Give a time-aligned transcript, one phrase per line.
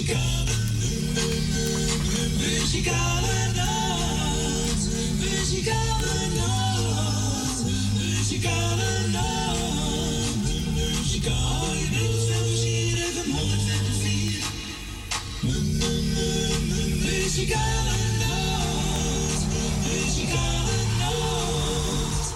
[0.00, 0.54] Muzikale,
[2.38, 4.82] muzikale nacht.
[5.18, 7.64] Muzikale nacht.
[7.96, 10.48] Muzikale nacht.
[10.74, 11.90] Muzikale
[17.04, 19.46] Muzikale nacht.
[19.86, 22.34] Muzikale nacht.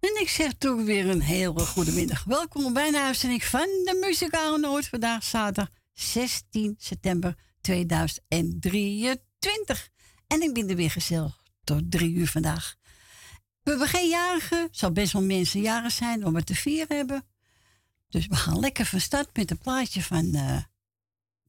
[0.00, 2.24] En ik zeg toch weer een hele goede middag.
[2.24, 4.88] Welkom bij de uitzending van de Muzikale Noord.
[4.88, 9.88] Vandaag zaterdag 16 september 2023.
[10.26, 12.76] En ik ben er weer gezellig tot drie uur vandaag.
[13.62, 14.68] We hebben geen jarigen.
[14.70, 17.28] zal best wel mensen jaren zijn om het te vieren hebben.
[18.08, 20.62] Dus we gaan lekker van start met een plaatje van eh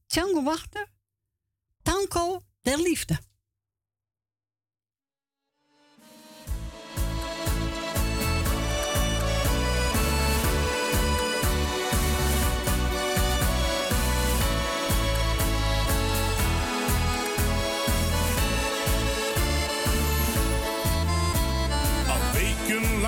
[0.06, 0.90] Django Wachter.
[1.82, 3.18] Tanko der Liefde.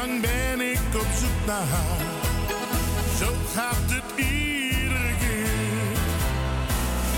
[0.04, 1.98] Wekenlang ben ik op zoek naar haar.
[3.18, 5.98] Zo gaat het iedere keer.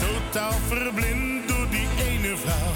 [0.01, 2.76] Totaal verblind door die ene vrouw.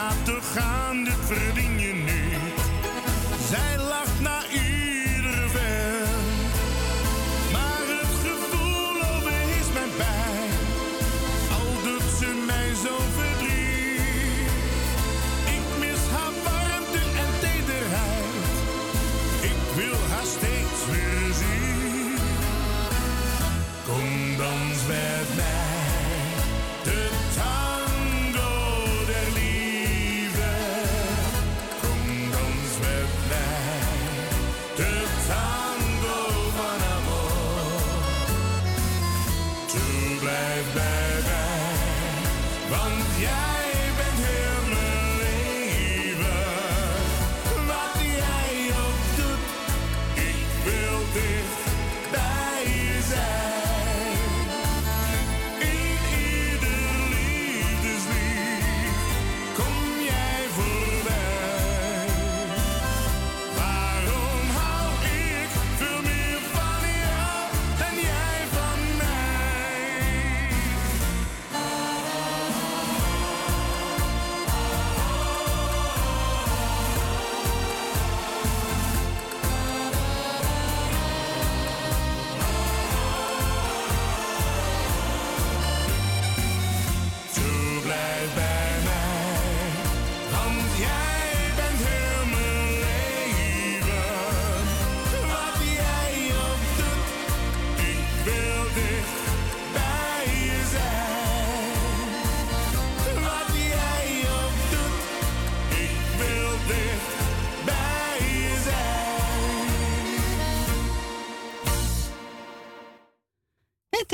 [0.00, 2.60] Haar toch gaan, dit verdien je niet.
[3.48, 6.08] Zij lacht na iedere ver.
[7.52, 10.50] Maar het gevoel overheerst mijn pijn.
[11.56, 14.50] Al doet ze mij zo verdriet.
[15.56, 18.44] Ik mis haar warmte en tederheid.
[19.50, 22.18] Ik wil haar steeds weer zien.
[23.86, 25.69] Kom dans met mij,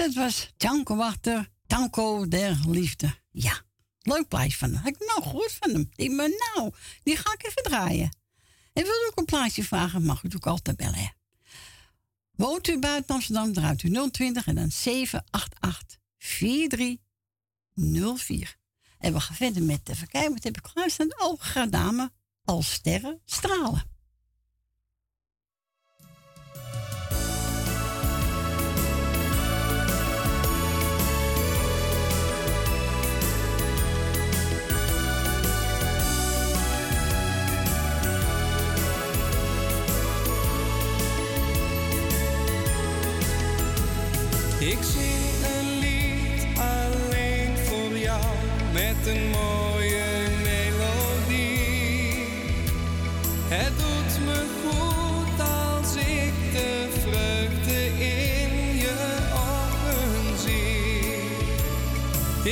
[0.06, 3.14] dat was Django Wachter, Tanko der Liefde.
[3.30, 3.62] Ja,
[4.00, 4.82] leuk plaatje van hem.
[4.82, 5.90] Heb ik nou gehoord van hem?
[5.94, 6.72] Ik maar nou,
[7.02, 8.16] die ga ik even draaien.
[8.72, 10.94] En wil u ook een plaatje vragen, mag u ook altijd bellen.
[10.94, 11.08] Hè?
[12.30, 18.56] Woont u buiten Amsterdam, draait u 020 en dan 788 4304.
[18.98, 21.20] En we gaan verder met, even kijken, wat heb ik klaarstaan?
[21.20, 22.10] Oh, ga dame,
[22.44, 23.95] als sterren stralen.
[44.66, 48.24] Ik zing een lied alleen voor jou
[48.72, 52.26] met een mooie melodie.
[53.48, 58.96] Het doet me goed als ik de vreugde in je
[59.32, 60.92] ogen zie.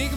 [0.00, 0.10] Ik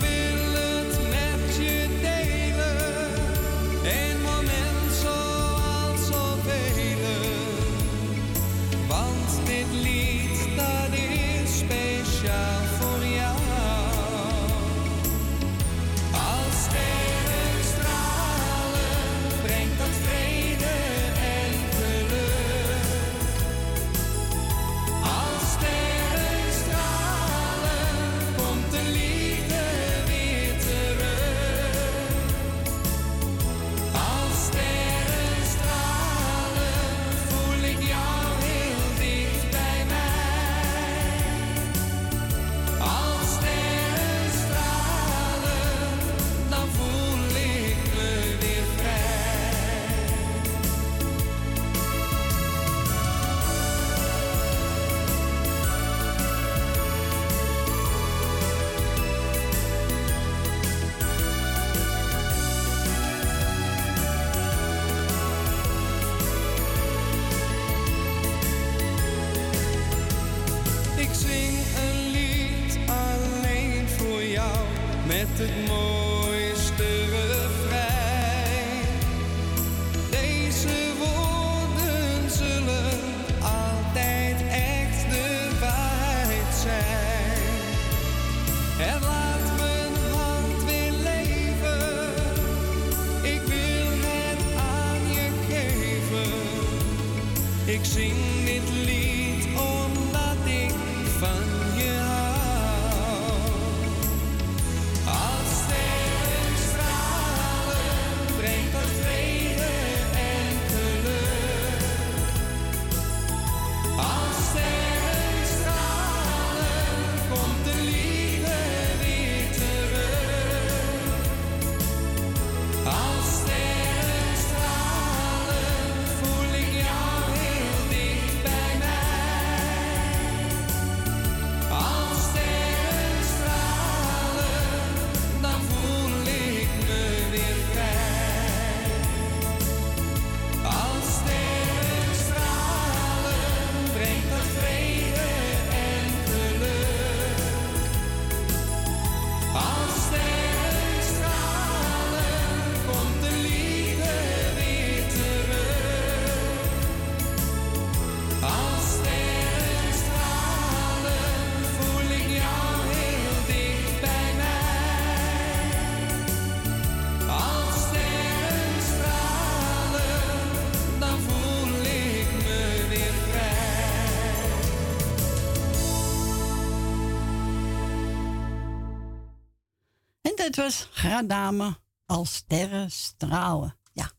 [180.58, 181.76] was Gradame
[182.06, 183.78] als sterren stralen.
[183.94, 184.12] Ja.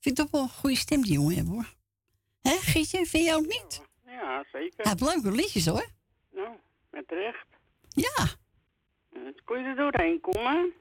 [0.00, 1.74] Vind toch wel een goede stem die jongen hebben hoor.
[2.42, 3.82] Hè, Gietje, vind je ook niet?
[4.06, 4.82] Ja, zeker.
[4.84, 5.86] Hij heeft leuke liedjes hoor.
[6.32, 6.56] Nou,
[6.90, 7.46] met recht.
[7.88, 8.26] Ja,
[9.12, 10.72] Eh, Kon je er doorheen komen?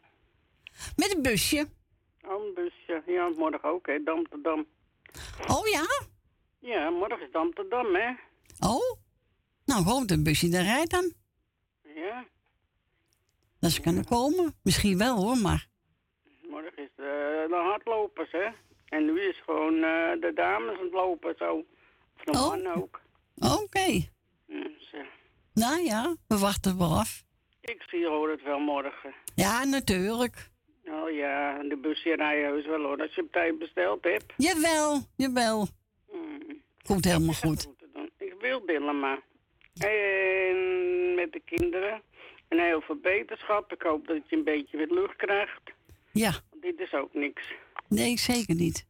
[0.96, 1.68] met een busje.
[2.26, 3.04] Oh, een busje.
[3.06, 4.00] Ja, morgen ook, hè.
[4.06, 4.66] Amsterdam.
[5.48, 5.86] Oh ja?
[6.60, 8.10] Ja, morgen is Amsterdam, hè.
[8.60, 8.98] Oh?
[9.66, 11.14] Nou, gewoon een busje daar rijdt dan.
[13.62, 14.56] Dat ze kunnen komen.
[14.64, 15.68] Misschien wel hoor, maar.
[16.50, 18.48] morgen is de, de hardlopers, hè.
[18.90, 21.66] En nu is gewoon eh, de dames aan het lopen, zo.
[22.18, 22.48] Of de Oh.
[22.50, 23.02] man ook.
[23.36, 23.88] Oké.
[24.48, 25.00] Dus, eh,
[25.54, 27.24] Nou ja, we wachten wel af.
[27.62, 29.14] ik zie hoor het wel morgen.
[29.36, 30.50] Ja, natuurlijk.
[30.86, 33.02] Oh ja, de busje rijden heus wel, hoor.
[33.02, 34.34] Als je op tijd besteld hebt.
[34.38, 35.68] Jawel, jawel.
[36.12, 36.62] Mm.
[36.84, 37.68] Komt helemaal goed.
[38.18, 39.20] Ik wil Dillema.
[39.74, 42.02] En met de kinderen.
[42.52, 43.74] En heel veel beterschap.
[43.74, 45.62] Ik hoop dat je een beetje weer lucht krijgt.
[46.12, 47.44] Ja, Want dit is ook niks.
[47.88, 48.86] nee, zeker niet.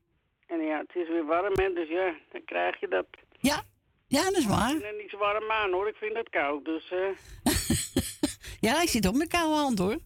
[0.48, 1.74] En ja, het is weer warm, hè.
[1.74, 3.06] Dus ja, dan krijg je dat.
[3.40, 3.64] Ja,
[4.08, 4.82] ja, dat is waar.
[4.82, 5.88] En niet zo warm aan, hoor.
[5.88, 6.66] Ik vind het koud.
[6.66, 7.08] Dus, eh
[8.66, 9.98] Ja, hij zit op mijn koude hand hoor.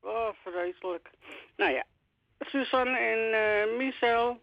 [0.00, 1.10] oh, vreselijk.
[1.56, 1.84] Nou ja.
[2.38, 4.40] Suzanne en eh Michel.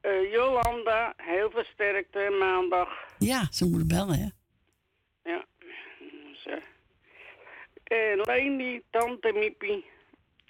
[0.00, 2.88] eh, Jolanda, heel veel sterkte maandag.
[3.18, 4.28] Ja, ze moeten bellen, hè.
[5.30, 5.44] Ja.
[5.98, 6.46] Dus,
[7.92, 9.84] en Leni, Tante Miepie,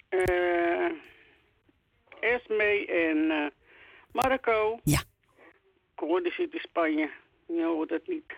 [0.09, 0.91] eh
[2.19, 3.45] Esme en eh,
[4.11, 4.79] Marco.
[4.83, 5.01] Ja.
[5.95, 7.09] Die zit in Spanje.
[7.47, 8.33] Je hoort het niet.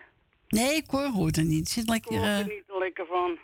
[0.48, 1.58] Nee, Cor hoort er niet.
[1.58, 2.10] Het Zit Ik lekker...
[2.12, 3.38] word er eh, niet lekker van.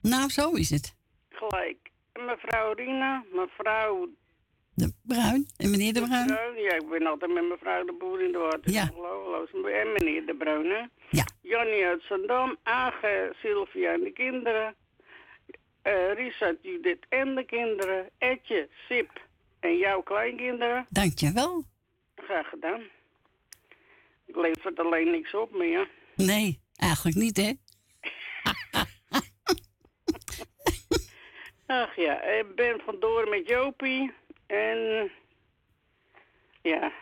[0.00, 0.94] nou, zo is het.
[1.30, 1.90] Gelijk.
[2.12, 4.08] En mevrouw Rina, mevrouw
[4.74, 6.26] De Bruin en meneer De Bruin.
[6.26, 6.56] Bruin.
[6.62, 8.70] Ja, ik ben altijd met mevrouw de Boer in de water.
[8.70, 8.90] Ja.
[9.80, 10.82] En meneer de Bruin, hè.
[11.10, 11.24] Ja.
[11.42, 14.74] Jannie uit Zandam, Age, Sylvia en de kinderen.
[15.86, 18.10] Eh Richard, Judith en de kinderen.
[18.18, 19.10] Etje, Sip
[19.60, 20.86] en jouw kleinkinderen.
[20.90, 21.64] Dankjewel.
[22.16, 22.82] Graag gedaan.
[24.26, 25.88] Ik levert alleen niks op meer.
[26.16, 27.52] Nee, eigenlijk niet, hè?
[31.66, 34.12] Ach ja, ik ben vandoor met Jopie.
[34.46, 35.10] En
[36.62, 36.92] ja,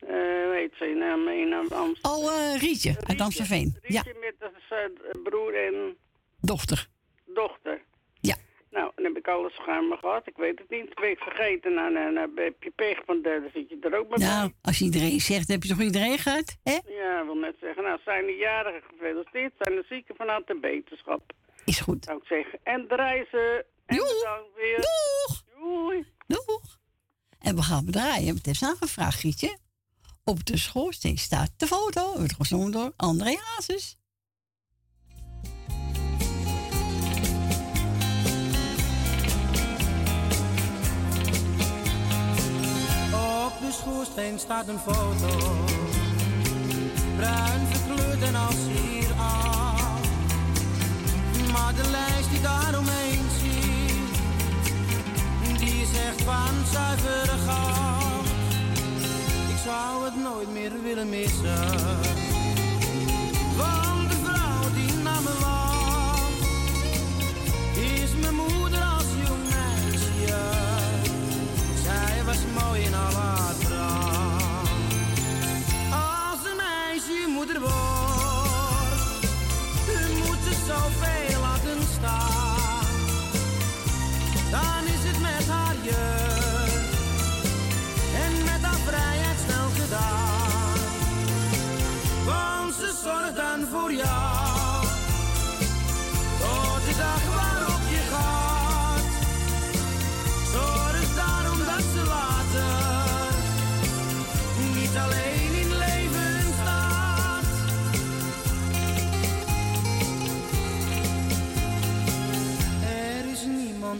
[0.00, 1.94] eh weet ze naam in Amsterdam.
[2.02, 3.78] Oh, eh, Rietje uit Amstelveen.
[3.82, 5.96] Ja, Rietje met de z- broer en
[6.40, 6.86] dochter.
[7.24, 7.80] dochter.
[8.76, 10.26] Nou, dan heb ik alles schuim gehad.
[10.26, 10.82] Ik weet het niet.
[10.90, 11.74] Ik ben ik vergeten.
[11.74, 14.18] Nou, nou, nou heb je pech, want daar zit je er ook bij.
[14.26, 16.78] Nou, als iedereen zegt, heb je toch iedereen gehad, hè?
[16.86, 17.82] Ja, ik wil net zeggen.
[17.82, 19.52] Nou, zijn de jarigen gefeliciteerd.
[19.58, 21.32] Zijn de zieken vanuit de beterschap,
[21.64, 22.04] Is goed.
[22.04, 22.58] zou ik zeggen.
[22.62, 23.26] En draaien
[23.86, 24.14] En Joe.
[24.18, 24.76] bedankt weer.
[24.76, 25.42] Doeg!
[25.58, 26.06] Doei.
[26.26, 26.78] Doeg!
[27.38, 28.34] En we gaan draaien.
[28.36, 29.58] Het is aangevraagd, Gietje.
[30.24, 32.16] Op de schoorsteen staat de foto.
[32.16, 33.96] Wordt gezongen door André Hazes.
[43.66, 45.54] De schoorsteen staat een foto.
[47.16, 50.00] Bruin verkleurd en als hier af.
[51.52, 53.98] Maar de lijst die daaromheen zie,
[55.58, 58.26] die echt van zuivere goud.
[59.48, 61.68] Ik zou het nooit meer willen missen.
[63.56, 64.05] Want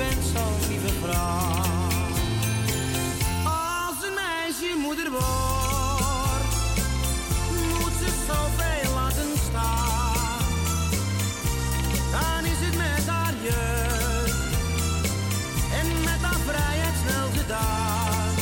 [0.00, 1.88] bent zo'n lieve vrouw.
[3.44, 6.52] Als een meisje moeder wordt,
[7.78, 10.44] moet ze zoveel laten staan.
[12.14, 14.40] Dan is het met haar jeugd
[15.80, 18.32] en met haar vrijheid snel gedaan.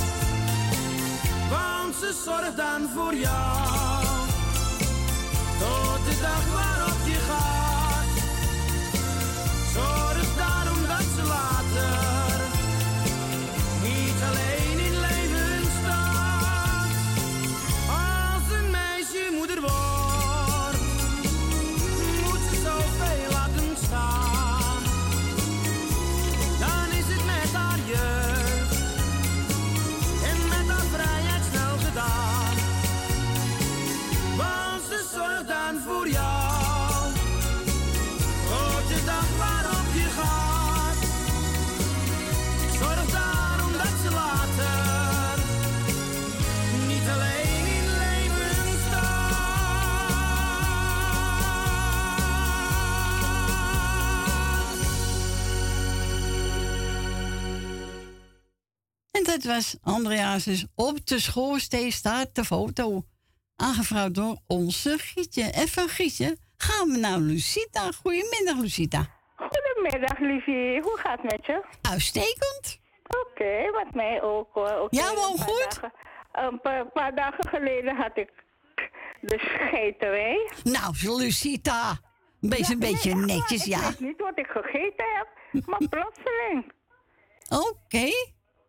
[1.51, 4.05] Want ze zorgt dan voor jou,
[5.59, 7.58] tot de dag waarop je gaat.
[59.29, 60.67] Dat was André Hazes.
[60.75, 63.03] Op de schoorsteen staat de foto.
[63.57, 65.43] Aangevraagd door onze Gietje.
[65.43, 67.91] En van Gietje gaan we naar Lucita.
[68.03, 69.07] Goedemiddag, Lucita.
[69.37, 70.81] Goedemiddag, liefie.
[70.81, 71.65] Hoe gaat het met je?
[71.91, 72.79] Uitstekend.
[73.27, 74.87] Oké, wat mij ook hoor.
[74.91, 75.69] Ja, wel goed.
[75.71, 75.93] dagen-
[76.33, 78.31] een paar, paar dagen geleden had ik
[79.21, 80.51] de scheterij.
[80.65, 81.99] Nou, Lucita.
[82.41, 83.81] Wees een beetje Nee, netjes, Ik ja.
[83.81, 85.29] weet niet wat ik gegeten heb,
[85.67, 86.73] maar plotseling.
[87.49, 88.11] Oké.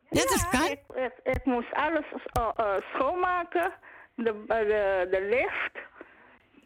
[0.09, 0.65] Ja, kan.
[0.71, 3.71] Ik, ik, ik moest alles eh, eh, schoonmaken.
[4.15, 5.85] De, eh, de, de lift.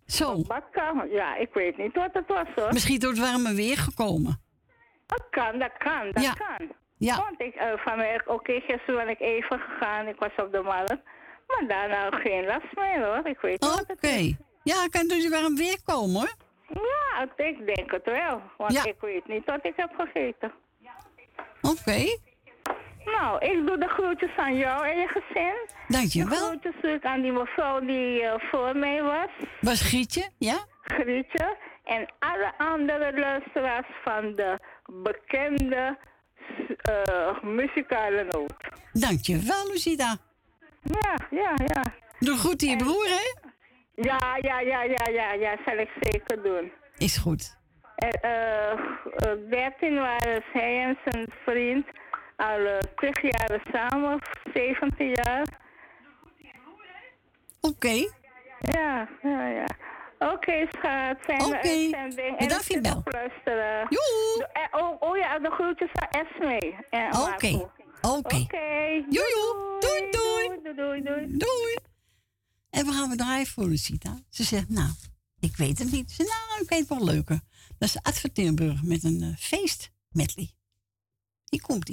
[0.05, 2.73] Zo, Badkamer, ja, ik weet niet wat het was hoor.
[2.73, 4.41] misschien door het warme weer gekomen.
[5.05, 6.33] Dat kan, dat kan, dat Ja.
[6.33, 6.71] kan.
[6.97, 10.61] Ja, Want ik, van mij, oké, gisteren ben ik even gegaan, ik was op de
[10.61, 11.01] markt.
[11.47, 14.07] Maar daarna geen last meer hoor, ik weet niet oké.
[14.07, 14.33] is.
[14.63, 16.33] Ja, kan het warme weer komen hoor.
[16.67, 18.85] Ja, ik denk het wel, want Ja.
[18.85, 20.51] ik weet niet wat ik heb gegeten.
[21.61, 22.17] Oké,
[23.05, 25.55] Nou, ik doe de groetjes aan jou en je gezin.
[25.65, 26.47] De dankjewel.
[26.47, 29.29] groetjes doe ik aan die mevrouw die eh, voor mij was,
[29.61, 30.29] Was Grietje?
[30.37, 30.65] Ja?
[30.81, 31.57] Grietje.
[31.83, 35.97] En alle andere luisteraars van de bekende
[36.77, 38.55] eh, muzikale noot.
[38.93, 40.17] Dankjewel, Lucida.
[40.83, 41.83] Ja, ja, ja.
[42.19, 43.51] Doe goed aan je broer, hè?
[43.95, 46.71] Ja, ja, ja, ja, ja, ja, zal ik zeker doen.
[46.97, 47.57] Is goed.
[47.95, 51.85] En, eh, eh, 13 waren hij en zijn vriend
[52.49, 54.19] al uh, 20 jaar samen,
[54.53, 55.47] 17 jaar.
[57.61, 58.07] Oké,
[58.59, 59.65] Ja, ja, ja.
[60.19, 61.17] Oké, schat.
[61.19, 61.89] Fijne Oké.
[61.97, 63.87] En Bedankt voor luisteren.
[63.89, 64.47] joe.
[64.71, 66.57] Oh, oh ja, de groetjes aan Esme.
[67.33, 67.69] Oké,
[68.01, 68.37] oké.
[68.37, 69.03] Oké.
[69.09, 70.47] Joe, doei, doei.
[70.63, 71.37] Doei, doei, doei.
[71.37, 71.75] Doei.
[72.69, 74.19] En we gaan we draaien voor Lucita.
[74.29, 74.89] Ze zegt, nou,
[75.39, 76.11] ik weet het niet.
[76.11, 77.39] Ze zegt, nou, ik weet wel leuker.
[77.77, 80.49] Dat is Adverteerburg met een eh, feest medley.
[81.49, 81.87] Hier komt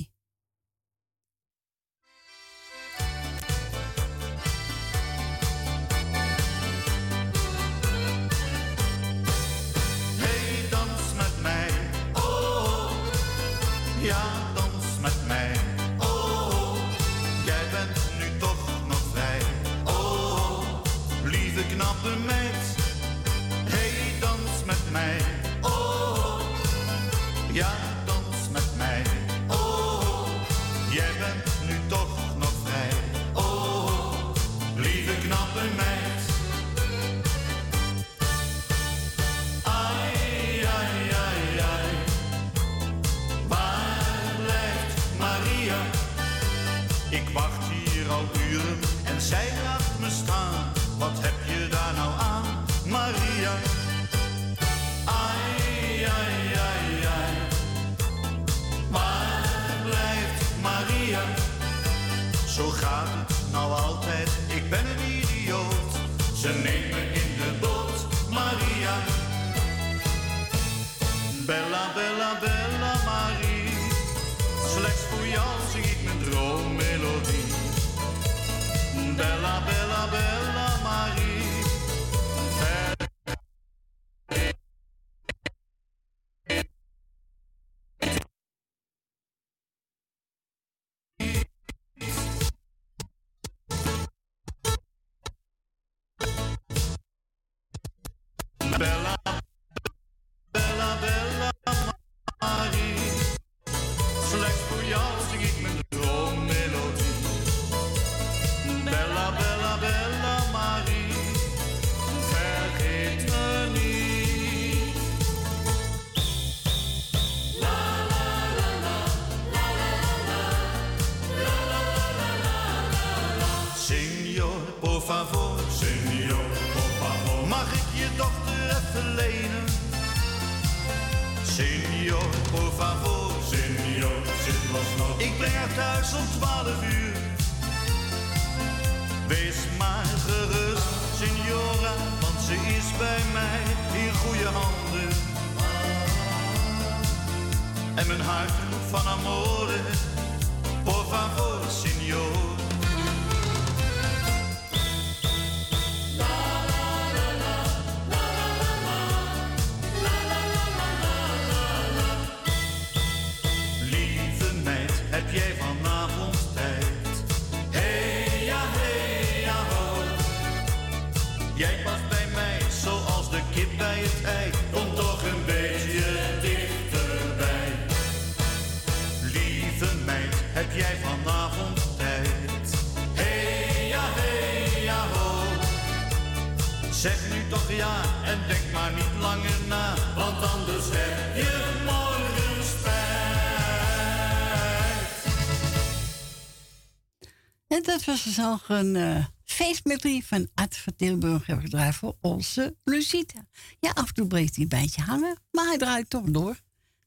[198.20, 203.46] ze dus een uh, van Art van Tilburg hebben gedraaid voor onze Lucita.
[203.80, 206.60] Ja, af en toe breekt hij een beetje hangen, maar hij draait toch door.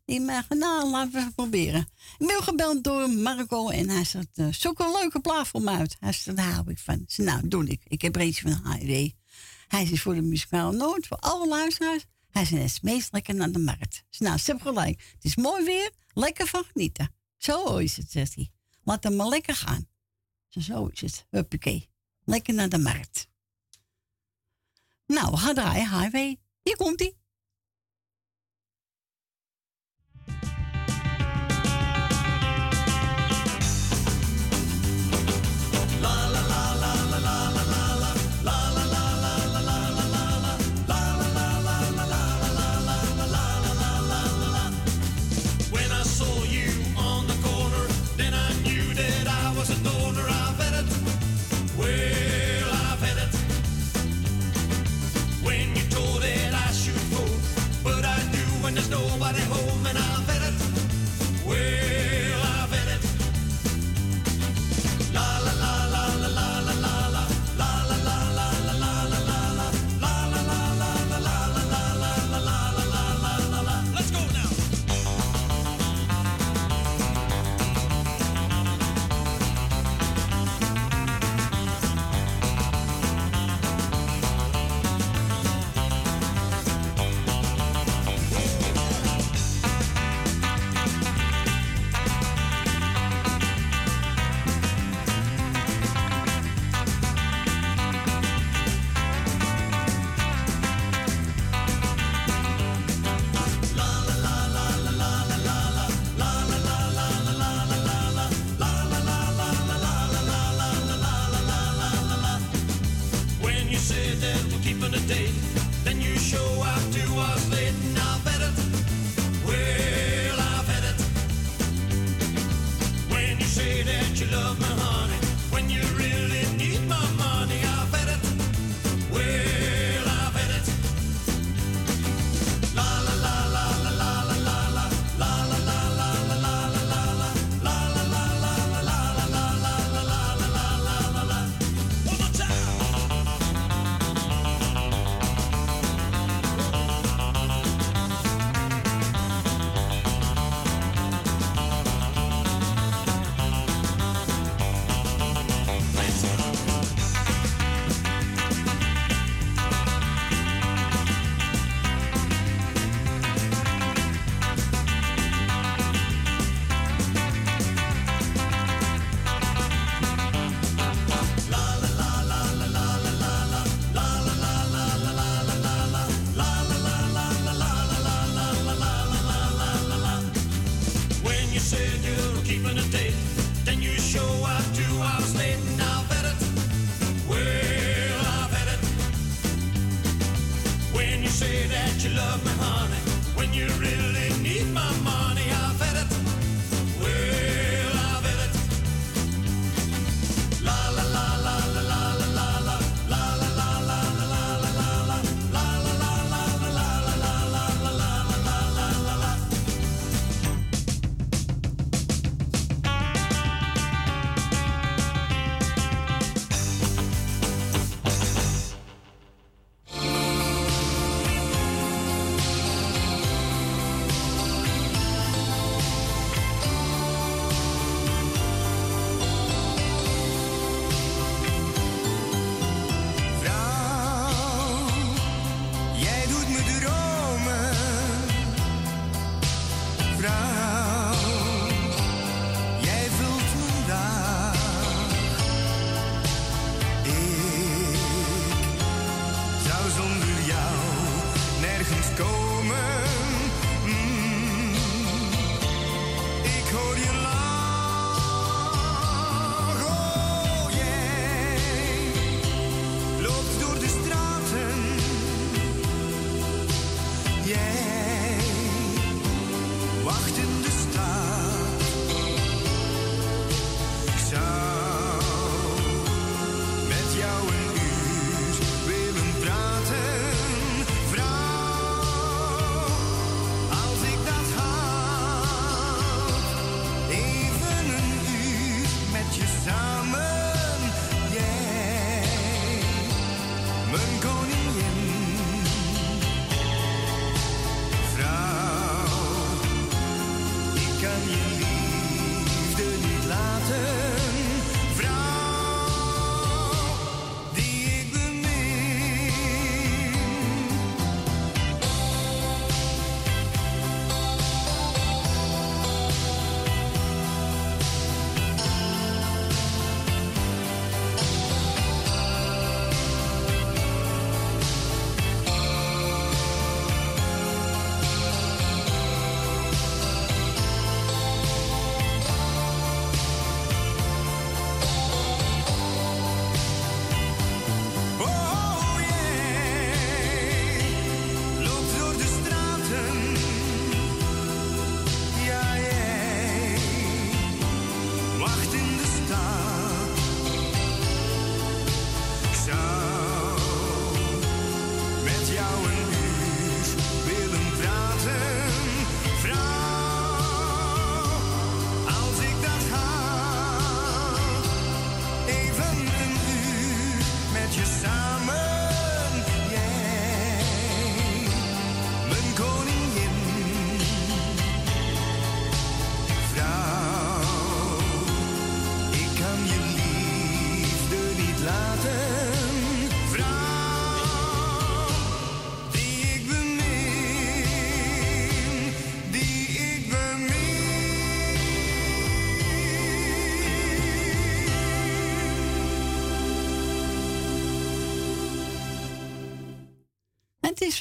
[0.05, 1.87] Die mag, nou, laten we proberen.
[2.17, 5.69] Ik ben gebeld door Marco en hij zegt, uh, zoek een leuke plaat voor me
[5.69, 5.95] uit.
[5.99, 7.05] Hij zegt, daar hou ik van.
[7.15, 7.81] Nou, nou, doe ik.
[7.87, 9.09] Ik heb reeds van H&W.
[9.67, 12.05] Hij is voor de muzikale noot, voor alle luisteraars.
[12.29, 14.03] Hij is het meest lekker naar de markt.
[14.09, 15.11] Ze nou, ze hebben gelijk.
[15.13, 17.15] Het is mooi weer, lekker van genieten.
[17.37, 18.51] Zo is het, zegt hij.
[18.83, 19.87] Laat hem maar lekker gaan
[20.61, 21.89] zo is het Huppakee.
[22.23, 23.27] Lekker naar de markt.
[25.05, 26.39] Nou, ga draaien, highway.
[26.61, 27.17] Hier komt-ie.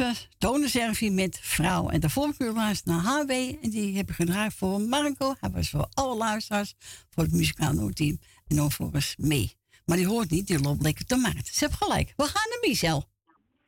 [0.01, 1.89] Uh, Tone Servi met Vrouw.
[1.89, 3.31] En daarvoor luisteren naar HW.
[3.31, 5.35] En die heb ik gedraaid voor Marco.
[5.41, 6.75] Hij was voor alle luisteraars.
[7.11, 8.19] Voor het muzikaal noodteam.
[8.49, 9.53] En dan voor eens mee.
[9.85, 11.47] Maar die hoort niet, die loopt lekker te maat.
[11.47, 12.13] Ze heeft gelijk.
[12.17, 13.05] We gaan naar Michel.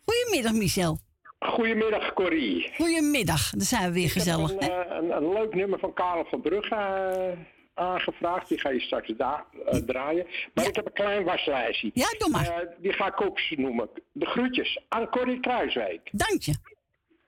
[0.05, 0.99] Goedemiddag, Michel.
[1.39, 2.73] Goedemiddag, Corrie.
[2.77, 4.51] Goedemiddag, dan zijn we weer gezellig.
[4.51, 8.49] Een, uh, een, een, leuk nummer van Karel van Brugge uh, aangevraagd.
[8.49, 10.27] Die ga je straks da uh, draaien.
[10.55, 10.71] Maar ja.
[10.71, 11.91] ik heb een klein waslijstje.
[11.95, 12.75] Ja, doe maar.
[12.79, 13.89] die ga ik ook noemen.
[14.13, 16.09] De groetjes aan Corrie Kruiswijk.
[16.13, 16.55] Dank je.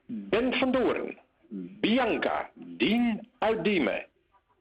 [0.06, 1.18] Ben van Doorn.
[1.80, 2.50] Bianca.
[2.54, 4.06] Dien uit Diemen.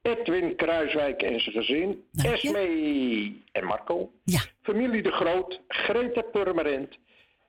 [0.02, 2.04] Edwin Kruiswijk en zijn gezin.
[2.15, 4.12] Esme en Marco.
[4.24, 4.41] Ja.
[4.62, 5.62] Familie De Groot.
[5.67, 6.98] Greta Purmerend.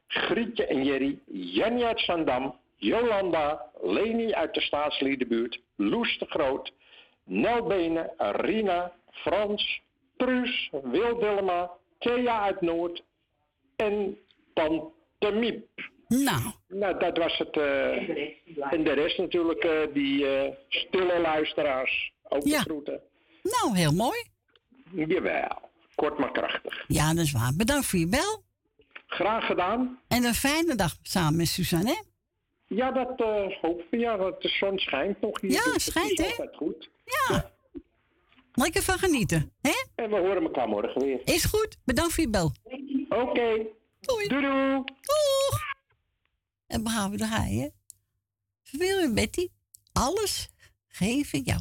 [0.09, 6.73] Grietje en Jerry, Jannie uit Zandam, Jolanda, Leni uit de staatsliedenbuurt, Loes de Groot,
[7.27, 9.81] Nelbenen, Rina, Frans,
[10.17, 13.03] Truus, Wil Dillema, Thea uit Noord
[13.77, 14.19] en
[14.55, 15.69] Tante Miep.
[16.09, 16.43] Nou.
[16.69, 17.57] Nou, dat was het.
[17.57, 22.13] Uh, en de rest natuurlijk, uh, die uh, stille luisteraars.
[22.29, 22.59] Ook ja.
[22.59, 23.01] de groeten.
[23.43, 24.25] Nou, heel mooi.
[24.93, 26.85] Jawel, kort maar krachtig.
[26.89, 27.53] Ja, dat is waar.
[27.57, 28.43] Bedankt voor je bel.
[29.07, 30.01] Graag gedaan.
[30.09, 32.01] En een fijne dag samen met Suzanne, hè?
[32.67, 34.01] Ja, dat uh, hoop ik.
[34.01, 35.51] Ja, dat de zon schijnt nog hier.
[35.51, 36.47] Ja, dus schijnt, hè?
[36.53, 36.91] Goed.
[37.05, 37.35] Ja.
[37.35, 37.55] ja.
[38.53, 39.85] Lekker van genieten, hè?
[39.95, 41.21] En we horen elkaar morgen weer.
[41.25, 41.79] Is goed.
[41.85, 42.53] Bedankt voor je bel.
[43.09, 43.21] Oké.
[43.21, 43.67] Okay.
[44.01, 44.29] Doei.
[44.29, 44.83] Doei, doei.
[44.85, 45.75] Doeg.
[46.67, 47.73] En we gaan we draaien.
[48.71, 49.49] Wil je, Betty?
[49.93, 50.49] Alles
[50.89, 51.61] geef ik jou.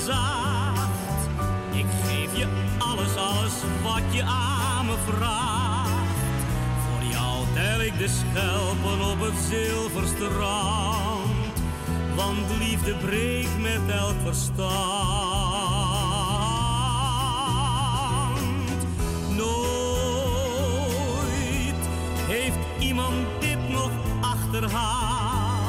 [0.00, 2.46] Ik geef je
[2.78, 5.90] alles, alles wat je aan me vraagt.
[6.88, 11.58] Voor jou tel ik de schelpen op het zilverstrand.
[12.14, 14.70] Want liefde breekt met elk verstand.
[19.36, 19.88] Nooit
[22.26, 25.60] heeft iemand dit nog achterhaald.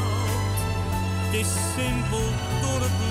[1.25, 2.25] Het is simpel
[2.61, 3.10] door het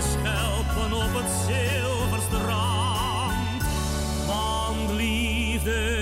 [0.00, 3.62] de schelpen op het zilverstrand.
[4.26, 5.99] Want liefde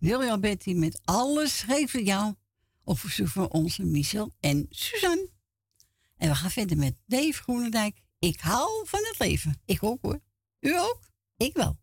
[0.00, 2.34] William Betty met alles geven jou.
[2.84, 5.30] Op verzoek van onze Michel en Suzanne.
[6.16, 8.00] En we gaan verder met Dave Groenendijk.
[8.18, 9.60] Ik hou van het leven.
[9.64, 10.20] Ik ook hoor.
[10.60, 11.00] U ook?
[11.36, 11.78] Ik wel.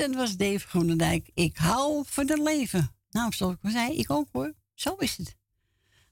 [0.00, 1.30] En dat was Dave Groenendijk.
[1.34, 2.94] Ik hou van het leven.
[3.10, 4.54] Nou, zoals ik al zei, ik ook hoor.
[4.74, 5.36] Zo is het.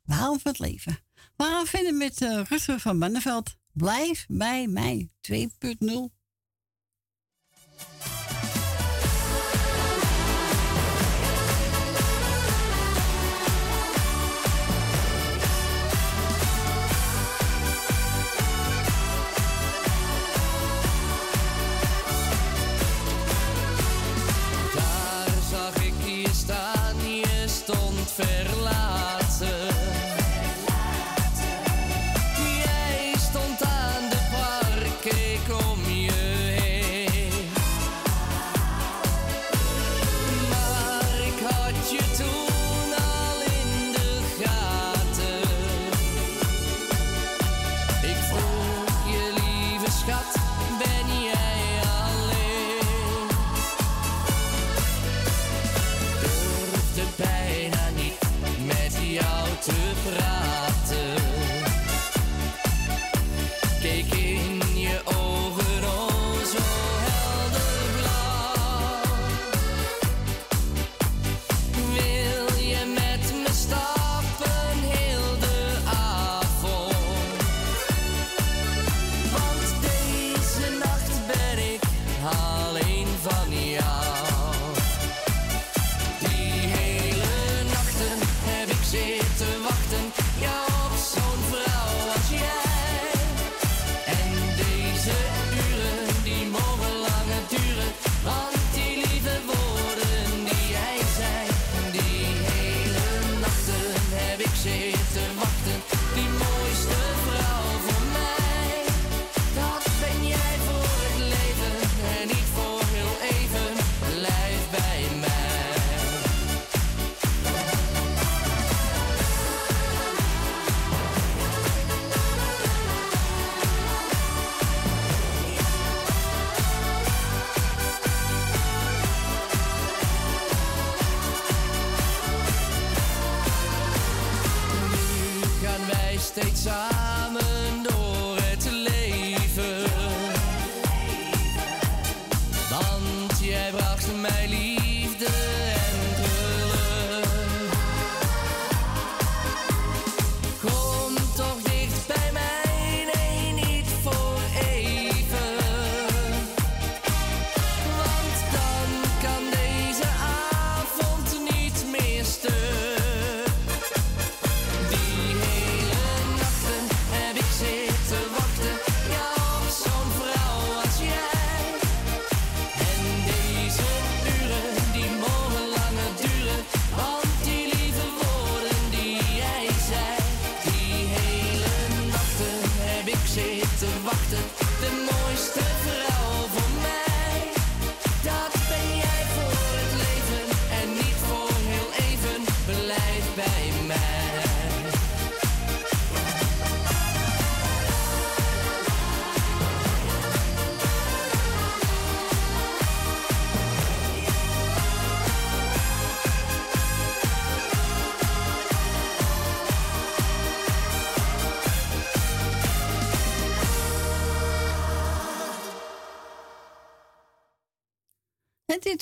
[0.03, 0.99] We houden van het leven.
[1.37, 3.57] We gaan verder met uh, Rutger van Manneveld.
[3.73, 5.39] Blijf bij mij 2.0.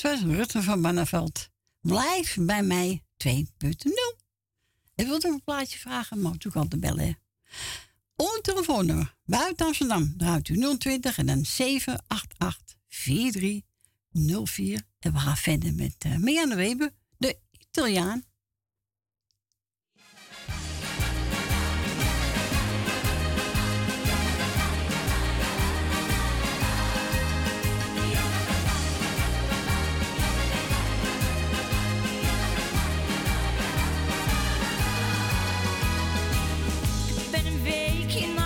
[0.02, 1.48] Dat was Rutte van Manneveld.
[1.80, 3.32] Blijf bij mij 2.0.
[4.94, 7.18] Ik wilde een plaatje vragen, maar toen kan te bellen.
[8.16, 10.14] Om telefoonnummer buiten Amsterdam.
[10.16, 14.82] Draait u 020 en dan 788 4304.
[14.98, 18.24] En we gaan verder met uh, Weber, de Italiaan.
[38.14, 38.41] Making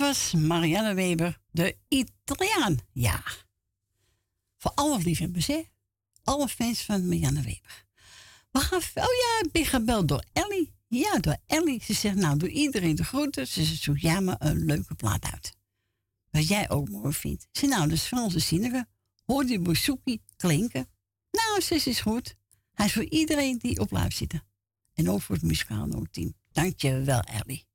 [0.00, 2.78] was Marianne Weber, de Italiaan.
[2.92, 3.22] Ja.
[4.56, 5.50] Voor alle liefhebbers?
[6.24, 7.84] Alle fans van Marianne Weber.
[8.50, 10.74] We gaan, oh ja, ik ben gebeld door Ellie.
[10.88, 11.82] Ja, door Ellie.
[11.84, 13.46] Ze zegt, nou, doe iedereen de groeten.
[13.46, 15.52] Ze zegt, jij me een leuke plaat uit.
[16.30, 17.48] Wat jij ook mooi vindt.
[17.52, 18.86] Ze nou, dus Franse zinnige.
[19.24, 20.88] Hoor die bouzouki klinken.
[21.30, 22.34] Nou, zus is goed.
[22.72, 24.34] Hij is voor iedereen die op live zit.
[24.94, 26.34] En ook voor het muzikaal team.
[26.52, 27.68] Dank je wel, Ellie.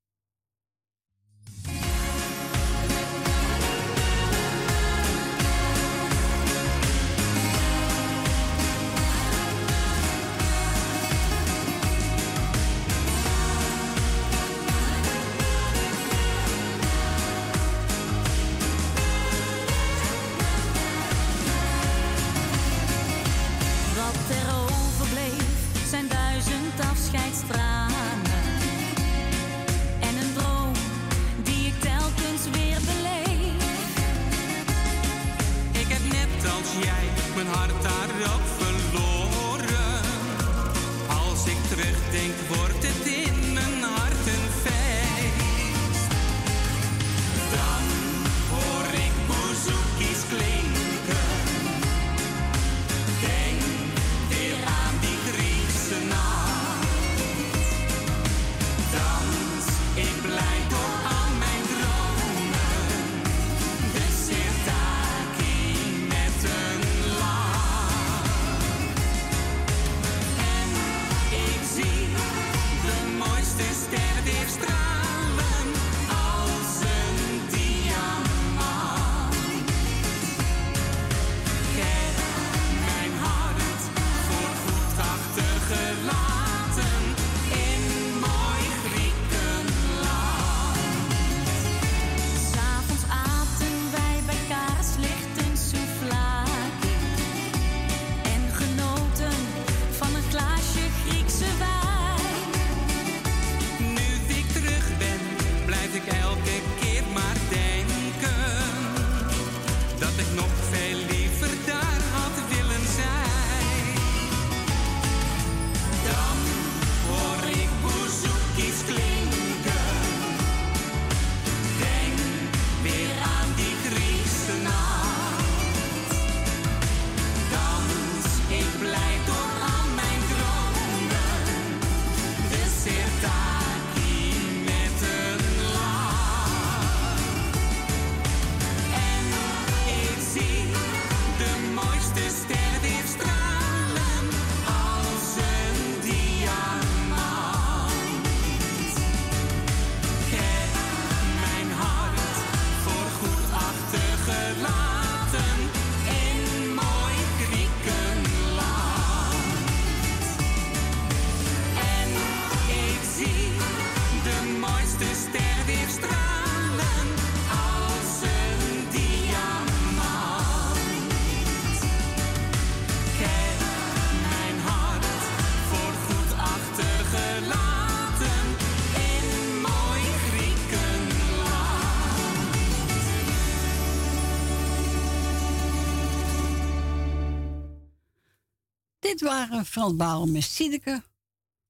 [189.16, 191.04] Dit waren Frans Bauer met Siedeke.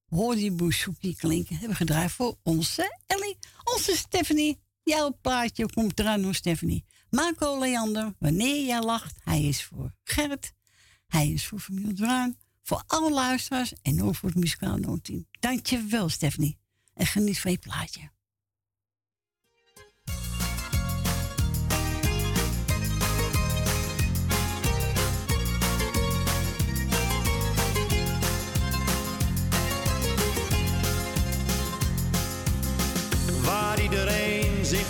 [0.06, 0.36] Hoor
[1.00, 1.58] die klinken.
[1.58, 3.38] Hebben gedraaid voor onze Ellie.
[3.64, 4.60] Onze Stephanie.
[4.84, 6.86] Jouw plaatje komt eraan hoor Stephanie.
[7.10, 8.14] Marco Leander.
[8.20, 9.16] Wanneer jij lacht.
[9.24, 10.54] Hij is voor Gerrit.
[11.08, 12.38] Hij is voor familie Bruin.
[12.64, 13.74] Voor alle luisteraars.
[13.82, 15.28] En ook voor het muzikaal noodteam.
[15.40, 16.58] Dankjewel Stephanie.
[16.94, 18.15] En geniet van je plaatje.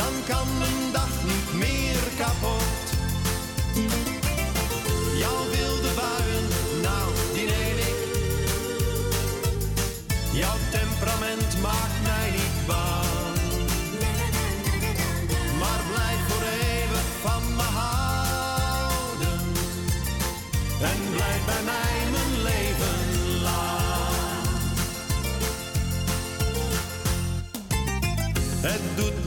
[0.00, 2.84] Dan kan mijn dag niet meer kapot.
[5.18, 6.46] Jouw wilde buien,
[6.82, 7.98] nou, die neem ik.
[10.32, 13.38] Jouw temperament maakt mij niet bang.
[15.58, 19.40] Maar blijf voor eeuwig van me houden.
[20.80, 22.98] En blijf bij mij mijn leven
[23.42, 24.48] lang.
[28.60, 29.19] Het doet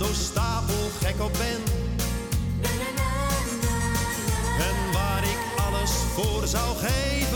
[0.00, 1.62] zo stapelgek op ben.
[4.58, 7.29] En waar ik alles voor zou geven.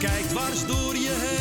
[0.00, 1.39] Kijk dwars door je heen.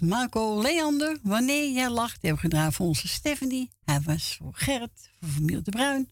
[0.00, 1.18] Marco Leander.
[1.22, 3.70] Wanneer jij lacht, die hebben we gedaan voor onze Stephanie.
[3.84, 6.10] Hij was voor Gerrit, voor familie de Bruin,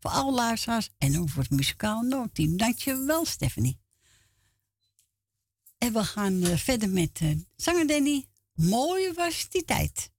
[0.00, 2.56] voor alle luisteraars en ook voor het muzikaal Noordteam.
[2.56, 3.78] Dankjewel, Stephanie.
[5.78, 8.26] En we gaan eh, verder met eh, zanger Danny.
[8.54, 10.10] Mooi was die tijd.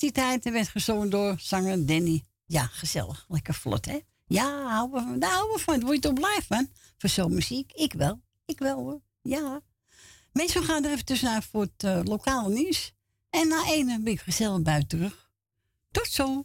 [0.00, 2.22] Die tijd en werd gezongen door zanger Danny.
[2.46, 3.24] Ja, gezellig.
[3.28, 3.98] Lekker vlot, hè?
[4.26, 5.80] Ja, houden we van, daar houden we van.
[5.80, 6.68] Word je toch blij van?
[6.98, 7.72] Voor zo'n muziek?
[7.72, 8.20] Ik wel.
[8.44, 9.00] Ik wel, hoor.
[9.22, 9.60] Ja.
[10.32, 12.92] Mensen gaan er even tussenuit voor het eh, lokale nieuws.
[13.30, 15.30] En na één ben ik gezellig buiten terug.
[15.90, 16.44] Tot zo.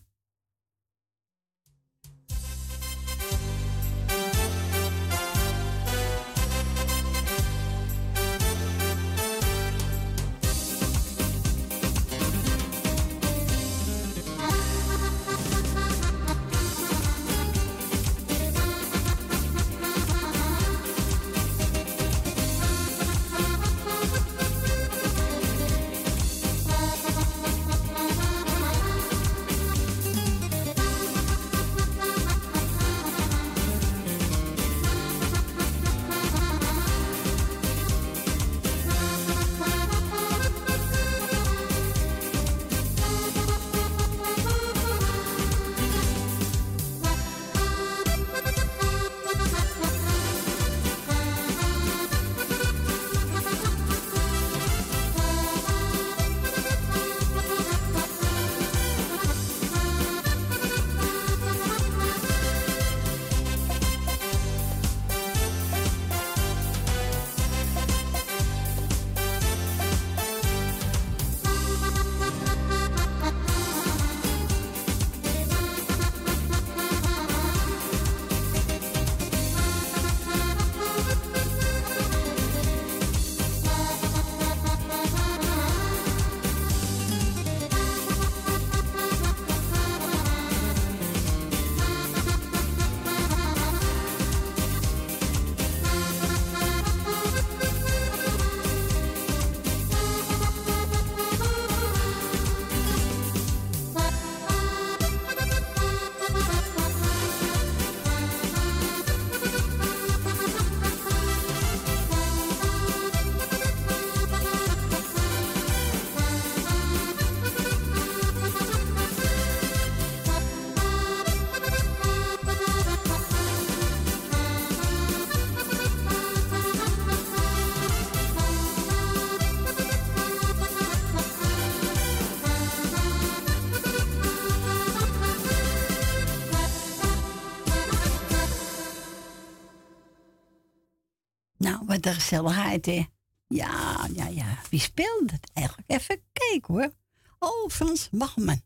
[142.15, 143.05] Gezelligheid, hè?
[143.47, 144.59] Ja, ja, ja.
[144.69, 145.89] Wie speelde het eigenlijk?
[145.89, 146.91] Even kijken, hoor.
[147.39, 148.61] Oh, Frans Bachman.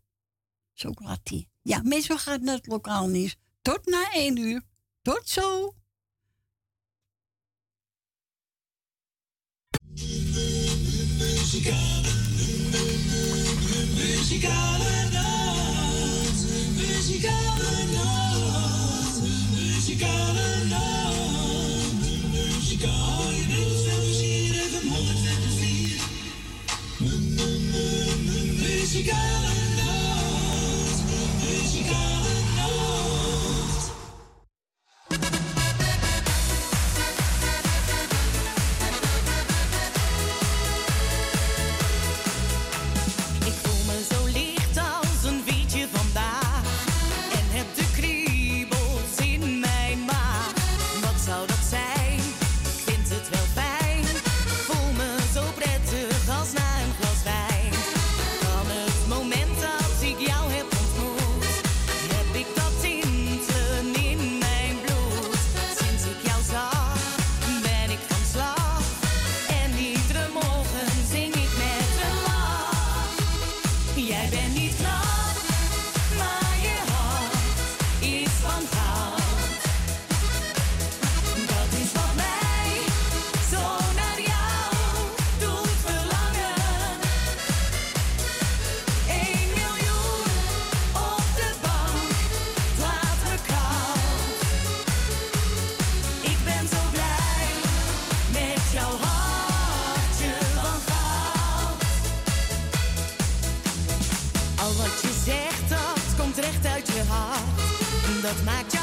[0.74, 1.46] Chocolatier.
[1.62, 3.36] Ja, meestal gaat naar het lokaal nieuws.
[3.62, 4.62] Tot na één uur.
[5.02, 5.74] Tot zo.
[11.20, 12.14] Muzikale,
[13.96, 16.46] muzikale nacht,
[16.76, 19.22] muzikale nacht,
[19.52, 20.99] muzikale nacht,
[29.00, 29.59] Muzikale nacht,
[108.30, 108.79] wat maakt jou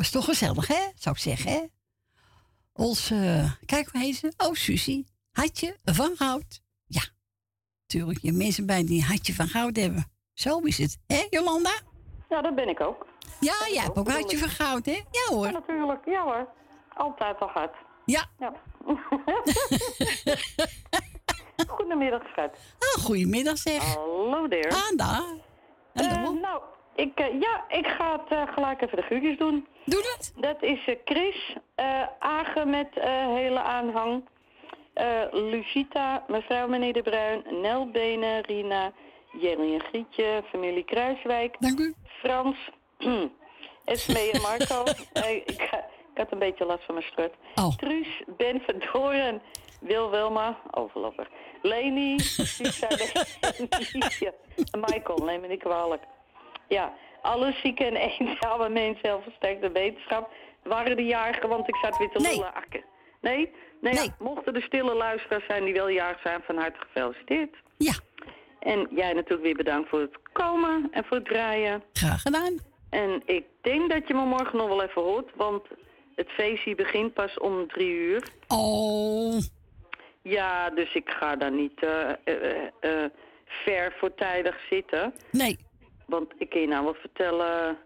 [0.00, 0.90] was toch gezellig, hè?
[0.94, 1.60] Zou ik zeggen, hè?
[2.72, 4.32] Ons, eh, kijk hoe heet ze?
[4.36, 5.06] Oh, Susie.
[5.32, 6.62] Hartje van goud.
[6.86, 7.02] Ja,
[7.86, 8.18] tuurlijk.
[8.22, 10.04] Je mensen bij die hartje van goud hebben.
[10.32, 10.98] Zo is het.
[11.06, 11.70] Hè, Jolanda?
[12.28, 13.06] Ja, dat ben ik ook.
[13.40, 14.92] Ja, jij hebt ook hartje van goud, hè?
[14.92, 15.46] Ja hoor.
[15.46, 16.04] Ja, natuurlijk.
[16.04, 16.48] Ja hoor.
[16.94, 17.74] Altijd al hard.
[18.04, 18.24] Ja.
[18.38, 18.52] ja.
[21.76, 22.50] Goedemiddag, schat.
[22.78, 23.94] Ah, goedemiddag zeg.
[23.94, 24.48] Hallo.
[24.68, 25.22] Ah, daar.
[25.92, 26.62] Eh, nou,
[26.94, 29.66] ik, eh, ja, ik ga het gelijk even de groetjes doen.
[29.90, 30.32] Doe dat.
[30.36, 34.24] Dat is eh, Chris, eh Agen met eh, hele aanhang,
[35.32, 38.92] Lucita, mevrouw meneer De Bruin, Nel Benen, Rina,
[39.40, 41.56] Jenny en Grietje, familie Kruiswijk.
[41.58, 41.94] Dank u.
[42.04, 42.56] Frans,
[43.84, 44.84] Esmee en Marco.
[45.44, 47.32] Ik, ga- ik had een beetje last van mijn strut.
[47.54, 47.76] Oh.
[47.76, 49.42] Truus, Ben Verdoren,
[49.80, 51.28] Wil Wilma, overlopper.
[51.62, 52.16] Leni.
[54.72, 56.02] En Michael, neem me niet kwalijk.
[56.68, 56.92] Ja,
[57.22, 60.30] alle zieke en eenzame mensen, heel versterkte wetenschap,
[60.62, 62.30] waren de jarigen, want ik zat weer te Nee.
[62.34, 62.54] lullen.
[62.54, 62.84] akken.
[63.20, 63.50] Nee?
[63.80, 67.56] Nee, ja, mochten er stille luisteraars zijn die wel jarig zijn, van harte gefeliciteerd.
[67.76, 67.92] Ja.
[68.58, 71.82] En jij natuurlijk weer bedankt voor het komen en voor het draaien.
[71.92, 72.58] Graag gedaan.
[72.90, 75.62] En ik denk dat je me morgen nog wel even hoort, want
[76.14, 78.22] het feestje begint pas om drie uur.
[78.48, 79.38] Oh.
[80.22, 83.10] Ja, dus ik ga daar niet eh, eh, eh,
[83.44, 85.14] ver voortijdig zitten.
[85.30, 85.58] Nee.
[86.10, 87.78] Want ik kan je nou wel vertellen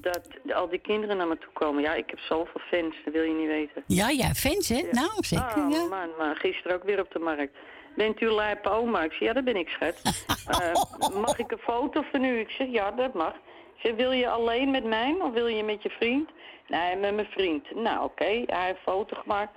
[0.00, 1.82] dat al die kinderen naar me toe komen.
[1.82, 3.82] Ja, ik heb zoveel fans, dat wil je niet weten.
[3.86, 4.82] Ja, ja, fans, hè?
[4.90, 5.84] Nou, zeker, Oh ja.
[5.84, 7.56] man, maar gisteren ook weer op de markt.
[7.96, 9.02] Bent u lijpe oma?
[9.02, 10.02] Ik zeg, ja, dat ben ik, schat.
[10.44, 12.38] Eh, mag ik een foto van u?
[12.38, 13.34] Ik zeg, ja, dat mag.
[13.76, 16.30] Ze wil je alleen met mij of wil je met je vriend?
[16.68, 17.74] Nee, met mijn vriend.
[17.74, 19.52] Nou, oké, hij heeft een foto gemaakt.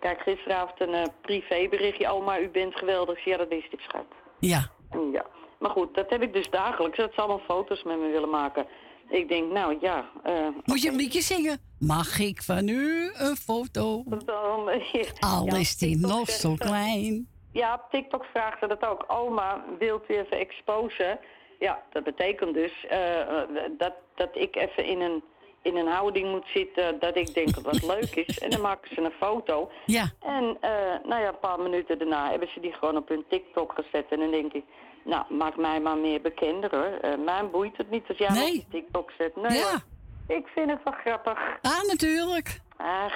[0.00, 2.08] Kijk, gisteravond een eh, privéberichtje.
[2.08, 3.18] Oma, u bent geweldig.
[3.18, 4.06] Ik Ja, dat is dit, schat.
[4.38, 4.70] Ja.
[5.12, 5.26] Ja.
[5.62, 6.96] Maar goed, dat heb ik dus dagelijks.
[6.96, 8.66] Dat ze allemaal foto's met me willen maken.
[9.08, 10.04] Ik denk, nou ja...
[10.22, 11.58] eh, Moet je een liedje zingen?
[11.78, 14.02] Mag ik van u een foto?
[14.24, 17.28] dan, ja, Al ja, is die nog zo klein.
[17.52, 19.04] Ja, op TikTok vraagt ze dat ook.
[19.08, 21.18] Oma, wilt u even exposen?
[21.58, 23.48] Ja, dat betekent dus eh, eh,
[23.78, 25.22] dat, dat ik even in een,
[25.62, 28.38] in een houding moet zitten dat ik denk dat het leuk is.
[28.38, 29.70] En dan maken ze een foto.
[29.86, 30.10] Ja.
[30.20, 30.70] En eh,
[31.08, 34.06] nou ja, een paar minuten daarna hebben ze die gewoon op hun TikTok gezet.
[34.10, 34.64] En dan denk ik,
[35.04, 36.98] nou, maak mij maar meer bekender hoor.
[37.00, 38.58] Eh mij boeit het niet als jij Nee.
[38.58, 39.36] op TikTok zet.
[39.36, 39.70] Nee, Ja.
[39.70, 40.36] hoor.
[40.36, 41.38] ik vind het wel grappig.
[41.62, 42.60] Ah, natuurlijk.
[42.76, 43.14] Ach,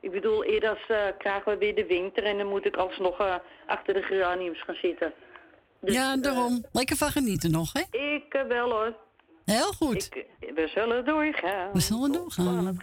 [0.00, 3.18] ik bedoel, eerder als, eh, krijgen we weer de winter en dan moet ik alsnog
[3.18, 3.34] eh,
[3.66, 5.12] achter de geraniums gaan zitten.
[5.80, 6.64] Dus, ja, daarom.
[6.72, 7.98] Lekker van genieten nog, hè?
[7.98, 8.94] Ik wel hoor.
[9.44, 10.06] Heel goed.
[10.14, 11.70] Ik, we zullen doorgaan.
[11.72, 12.78] We zullen doorgaan.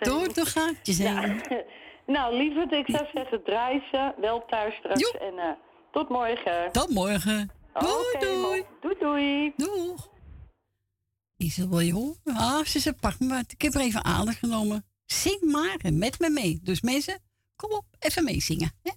[0.00, 1.40] Door de gaatjes heen.
[2.06, 5.10] nou, lieverd, ik zou zeggen, draai ze wel thuis straks.
[5.10, 5.56] En
[5.90, 6.72] tot morgen.
[6.72, 7.50] Tot morgen.
[7.74, 8.64] Oké, mooi.
[8.80, 9.52] Doei, doei.
[9.56, 10.08] Doeg.
[11.36, 12.16] Isel, wil je horen?
[12.24, 13.44] Ah, ze zei, pak me maar.
[13.48, 14.84] Ik heb er even aandacht genomen.
[15.06, 16.60] Zing maar met me mee.
[16.62, 17.18] Dus mensen,
[17.56, 18.72] kom op, even meezingen.
[18.82, 18.90] Hè?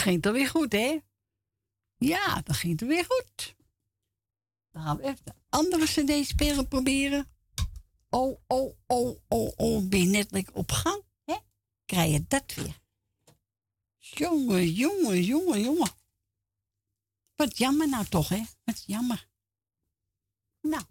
[0.00, 1.00] Nou, begint er weer goed, hè?
[1.96, 3.54] Ja, dat ging er weer goed.
[4.70, 7.28] Dan gaan we even de andere cd-speler proberen.
[8.10, 9.88] Oh, oh, oh, oh, oh.
[9.88, 11.36] Ben je net op gang, hè?
[11.84, 12.80] Krijg je dat weer.
[13.98, 15.90] Jongen, jongen, jongen, jongen.
[17.34, 18.42] Wat jammer nou toch, hè?
[18.64, 19.28] Wat jammer.
[20.60, 20.84] Nou,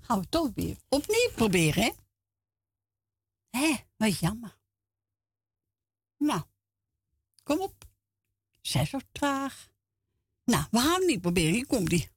[0.00, 1.90] gaan we toch weer opnieuw proberen, hè?
[3.58, 4.58] Hé, wat jammer.
[6.16, 6.42] Nou,
[7.42, 7.79] kom op.
[8.62, 9.68] Zij zo traag.
[10.44, 11.52] Nou, we gaan het niet proberen.
[11.52, 12.08] Hier komt die.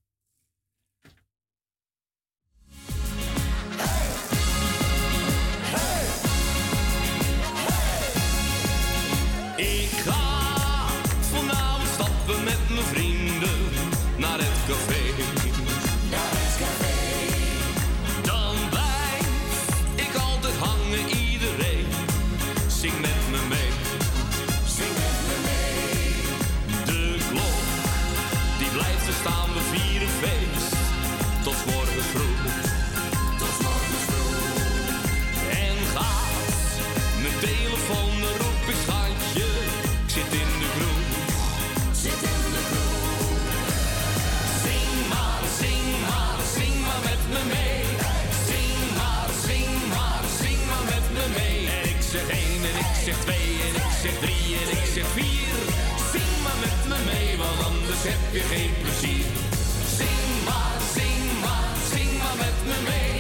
[58.12, 59.26] Heb je geen plezier.
[60.00, 63.16] Zing maar, zing maar, zing maar met me mee.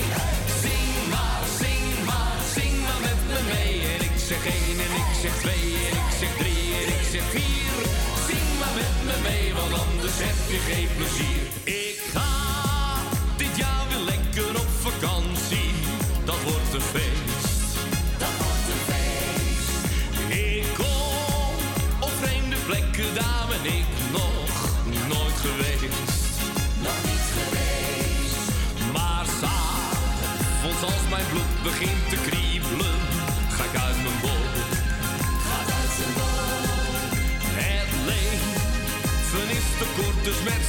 [0.63, 3.75] Zing maar, zing maar, zing maar met me mee.
[3.93, 7.25] En ik zeg één en ik zeg twee en ik zeg drie en ik zeg
[7.35, 7.75] vier.
[8.27, 11.92] Zing maar met me mee, want anders heb je geen plezier.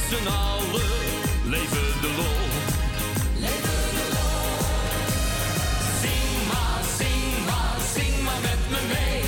[0.09, 2.41] Leven de lol.
[3.39, 4.51] Leven de lol.
[6.01, 9.23] Zing maar, zing maar, zing maar met me mee.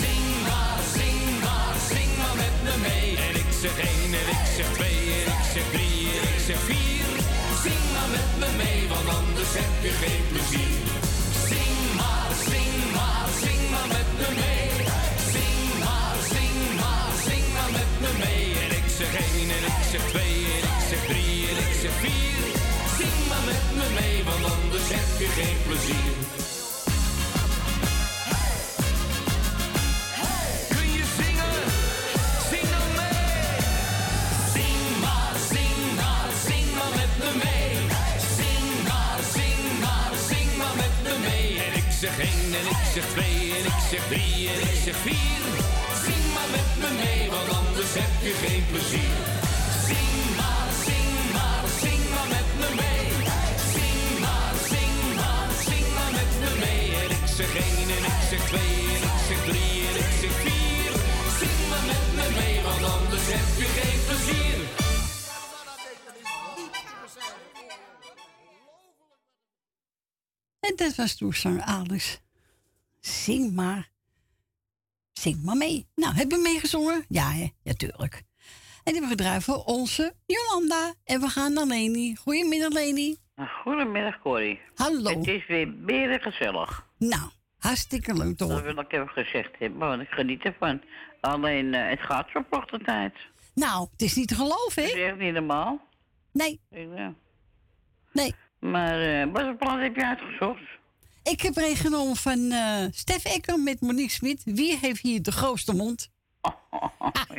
[0.00, 3.10] Zing maar, zing maar, zing maar met me mee.
[3.28, 6.60] En ik zeg één en ik zeg twee en ik zeg drie en ik zeg
[6.68, 7.08] vier.
[7.64, 10.85] Zing maar met me mee, want anders heb je geen plezier.
[19.96, 22.42] Zeg twee en ik zeg drie en ik zeg vier.
[22.98, 26.14] Zing maar met me mee, want anders heb je geen plezier.
[30.74, 31.56] Kun je zingen?
[32.50, 33.48] Zing dan mee.
[34.54, 37.74] Zing maar, zing maar, zing maar met me mee.
[38.38, 41.50] Zing maar, zing maar, zing maar met me mee.
[41.66, 44.96] En ik zeg één en ik zeg twee en ik zeg drie en ik zeg
[45.06, 45.42] vier.
[46.04, 49.45] Zing maar met me mee, want anders heb je geen plezier.
[49.86, 53.08] Zing maar, zing maar, zing maar met me mee.
[53.74, 56.86] Zing maar, zing maar, zing maar met me mee.
[57.04, 60.92] En ik zeg en ik zeg twee en ik zeg drie en ik zeg vier.
[61.40, 64.58] Zing maar met me mee, want anders heb je geen plezier.
[70.60, 72.20] En dat was toezang Alex.
[73.00, 73.90] Zing maar.
[75.12, 75.88] Zing maar mee.
[75.94, 77.04] Nou, hebben we meegezongen?
[77.08, 77.48] Ja, hè?
[77.62, 78.24] Ja, tuurlijk.
[78.86, 80.94] En die voor onze Jolanda.
[81.04, 82.16] En we gaan naar Leni.
[82.16, 83.16] Goedemiddag, Leni.
[83.62, 84.60] Goedemiddag, Corrie.
[84.74, 85.10] Hallo.
[85.10, 86.86] Het is weer beren gezellig.
[86.98, 90.82] Nou, hartstikke leuk te Dat wil ik even gezegd hebben, want ik geniet ervan.
[91.20, 93.14] Alleen, eh, het gaat zo de tijd.
[93.54, 94.88] Nou, het is niet te geloven, hè?
[94.88, 95.80] Dat is echt niet normaal.
[96.32, 96.60] Nee.
[96.70, 97.14] Ja.
[98.12, 98.34] Nee.
[98.58, 100.62] Maar eh, wat voor plaat heb je uitgezocht?
[101.22, 104.42] Ik heb er een genomen van eh Stef Ecker met Monique Smit.
[104.44, 106.14] Wie heeft hier de grootste mond?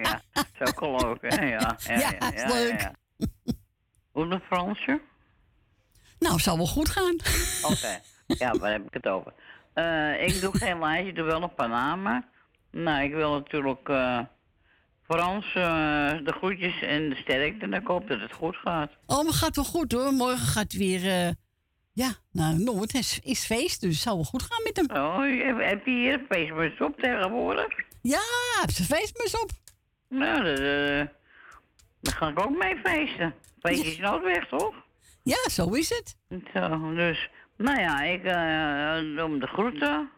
[0.04, 1.46] Ja, dat is ook leuk, hè?
[1.46, 2.82] Ja, ja, Ja, ja, is ja, leuk.
[2.82, 2.94] ja.
[4.12, 5.02] Hoe Fransje?
[6.20, 7.16] Nou, zal wel goed gaan.
[7.72, 9.34] Oké, ja, waar heb ik het over?
[9.74, 12.26] Eh, ik doe geen lijstje, ik doe wel nog een paar namen.
[12.72, 14.20] Nou, ik wil natuurlijk eh,
[15.04, 15.54] Frans eh,
[16.24, 17.66] de groetjes en de sterkte.
[17.66, 18.92] En ik hoop dat het goed gaat.
[19.06, 20.14] Oh, maar gaat wel goed hoor.
[20.14, 21.34] Morgen gaat weer...
[21.94, 24.98] ja, nou, Noord is, is feest, dus het zal wel goed gaan met hem.
[24.98, 25.20] Oh,
[25.68, 27.68] heb, je hier een feestmuts op tegenwoordig?
[28.08, 28.24] Ja,
[28.62, 29.50] heb zijn feestmus op.
[30.10, 31.06] Nou, dat, eh,
[32.02, 33.34] daar ga ik ook mee feesten.
[33.60, 34.74] Feestje is nooit weg, toch?
[35.24, 36.18] Ja, zo is het.
[36.54, 40.10] Zo, dus, nou ja, ik eh doe hem de groeten.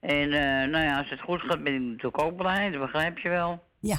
[0.00, 3.18] En eh, nou ja, als het goed gaat ben ik natuurlijk ook blij, dat begrijp
[3.18, 3.64] je wel.
[3.80, 3.98] Ja.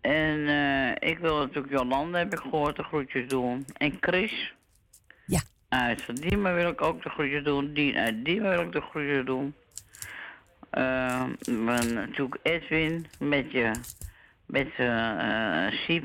[0.00, 3.64] En eh, ik wil natuurlijk Jolanda, heb ik gehoord, de groetjes doen.
[3.76, 4.54] En Chris.
[5.26, 5.40] Ja.
[5.68, 7.72] Uit Diemen wil ik ook de groetjes doen.
[7.72, 9.54] Die uit Diemen wil ik de groetjes doen.
[10.70, 11.24] Eh,
[11.64, 13.70] maar natuurlijk Edwin met je,
[14.46, 16.04] met eh Siep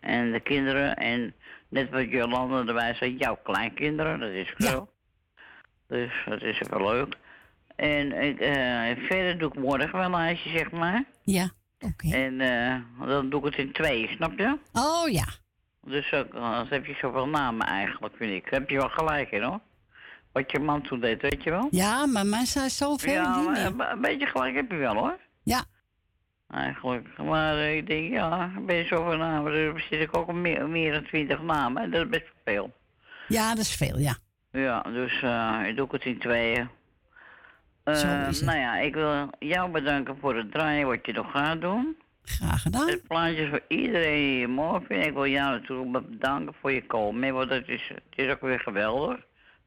[0.00, 0.96] en de kinderen.
[0.96, 1.34] En
[1.68, 4.88] net wat Jolanda erbij zei, jouw kleinkinderen, dat is zo.
[5.86, 7.16] Dus dat is even leuk.
[7.76, 11.04] En ik, eh, verder doe ik morgen wel een lijstje, zeg maar.
[11.24, 11.50] Ja,
[12.14, 14.58] En eh, dan doe ik het in twee, snap je?
[14.72, 15.24] Oh ja.
[15.86, 18.50] Dus anders heb je zoveel namen eigenlijk, vind ik.
[18.50, 19.60] Daar heb je wel gelijk in, hoor.
[20.32, 21.68] Wat je man toen deed, weet je wel?
[21.70, 25.18] Ja, maar mensen zijn zoveel ja, maar een- een beetje gelijk heb je wel, hoor.
[25.42, 25.64] Ja.
[26.50, 27.18] Eigenlijk.
[27.18, 29.52] Maar eh, ik denk, ja, ben je zoveel namen.
[29.52, 31.82] Er zit ik ook meer, meer dan twintig namen.
[31.82, 32.72] En dat is best veel.
[33.28, 34.16] Ja, dat is veel, ja.
[34.52, 36.68] Ja, dus eh ik doe het in tweeën.
[37.84, 38.40] Het.
[38.44, 41.96] nou ja, ik wil jou bedanken voor het draaien wat je nog gaat doen.
[42.22, 42.88] Graag gedaan.
[42.88, 45.06] Het plaatje voor iedereen die je mooi vindt.
[45.06, 47.34] Ik wil jou natuurlijk bedanken voor je komen.
[47.34, 49.16] Want het is, het is ook weer geweldig.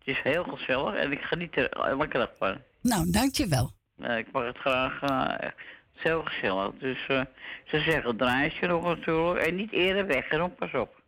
[0.03, 2.57] Het is heel gezellig en ik geniet er elke dag van.
[2.81, 3.71] Nou, dankjewel.
[3.99, 5.01] Eh, ik mag het graag.
[5.01, 5.53] eh, het
[5.95, 6.71] is heel gezellig.
[6.79, 7.21] Dus eh,
[7.65, 9.45] ze zeggen draai je nog natuurlijk.
[9.45, 10.99] En niet eerder weg, hoor, pas op.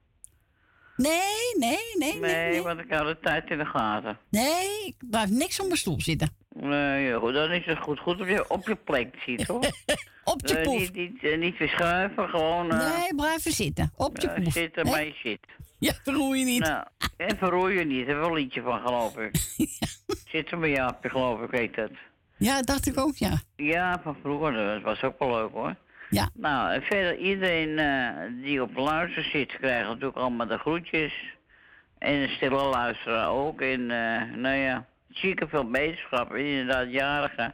[0.96, 1.20] Nee,
[1.60, 2.32] nee, nee, nee.
[2.32, 4.18] Nee, want ik hou de tijd in de gaten.
[4.30, 6.36] Nee, ik blijf niks op mijn stoel zitten.
[6.50, 8.00] Nee, ja, goed, dan is het goed.
[8.00, 9.62] Goed op je, op je plek zitten, hoor.
[10.34, 10.80] op je Eh, poef.
[10.80, 12.72] Niet, niet, eh, niet verschuiven, gewoon...
[12.72, 13.92] eh, Nee, blijf zitten.
[13.96, 14.54] Op je poef.
[14.54, 15.40] zitten waar je zit.
[15.84, 16.60] Ja, verroei je niet.
[16.60, 16.86] Nou,
[17.18, 18.06] en verroei je niet.
[18.06, 19.36] Daar heb wel een liedje van, geloof ik.
[20.34, 21.92] Zitten bij Jaapje, geloof ik, heet dat.
[22.38, 23.42] Ja, dacht ik ook, ja.
[23.56, 24.54] Ja, van vroeger.
[24.54, 25.76] Dat was ook wel leuk, hoor.
[26.10, 26.30] Ja.
[26.34, 31.14] Nou, en verder iedereen eh, die op luister zit, krijgt natuurlijk allemaal de groetjes.
[31.98, 33.62] En een stille luisteraar ook.
[33.62, 36.36] En eh, nou ja, zieke veel beterschap.
[36.36, 37.54] Inderdaad, jarigen.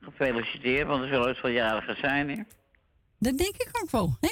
[0.00, 2.36] Gefeliciteerd, want er zullen ooit veel jarigen zijn, hè.
[3.18, 4.28] Dat denk ik ook wel, hè?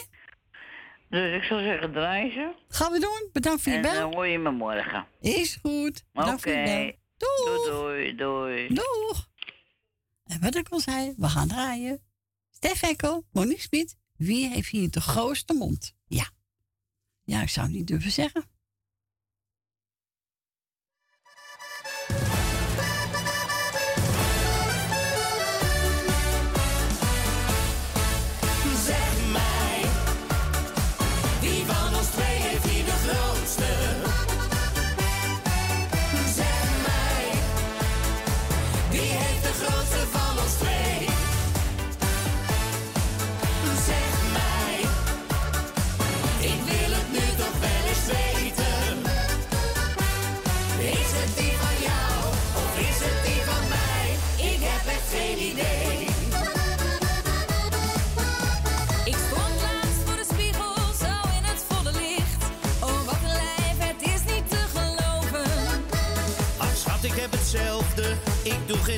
[1.14, 2.54] Dus ik zou zeggen, draai ze.
[2.68, 3.28] Gaan we doen.
[3.32, 3.94] Bedankt voor je En bel.
[3.94, 5.06] dan hoor je me morgen.
[5.20, 6.04] Is goed.
[6.12, 6.70] Bedankt voor je Oké.
[6.74, 6.92] bel.
[7.16, 7.66] Doeg.
[7.66, 8.74] Doei, doei, doei.
[8.74, 9.28] Doeg.
[10.24, 12.02] En wat ik al zei, we gaan draaien.
[12.50, 13.96] Stef Ekko, Monique Smit.
[14.16, 15.94] Wie heeft hier de grootste mond?
[16.06, 16.30] Ja.
[17.24, 18.44] Ja, ik zou het niet durven zeggen.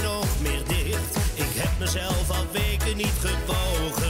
[0.01, 0.65] Geen meer.
[1.35, 4.06] Ik heb mezelf al weken niet gewogen.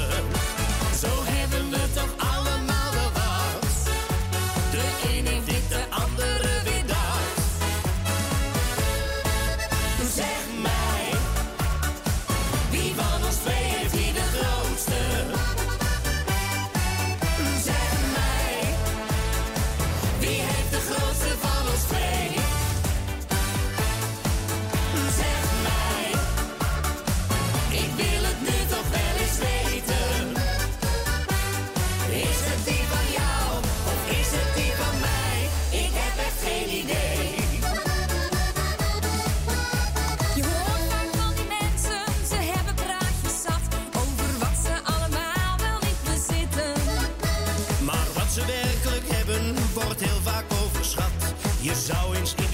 [51.87, 52.46] zou in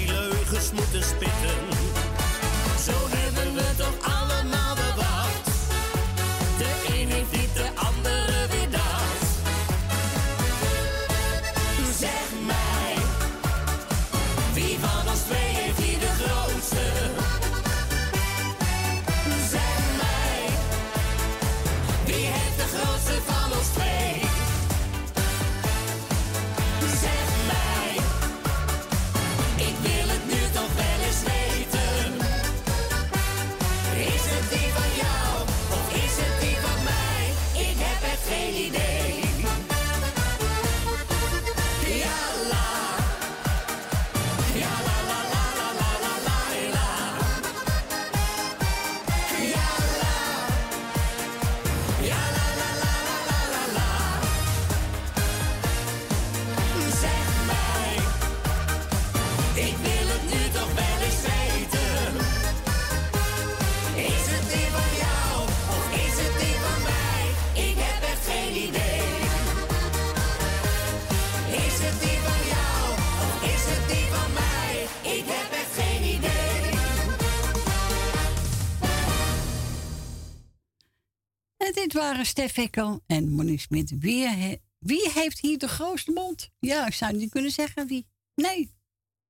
[81.72, 83.98] dit waren Stef Ekkel en Monique Smit.
[83.98, 86.50] Wie, wie, heeft hier de grootste mond?
[86.58, 88.06] Ja, ik zou niet kunnen zeggen wie.
[88.34, 88.74] Nee,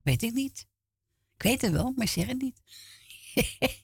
[0.03, 0.67] weet ik niet.
[1.35, 2.61] Ik weet het wel, maar zeg het niet.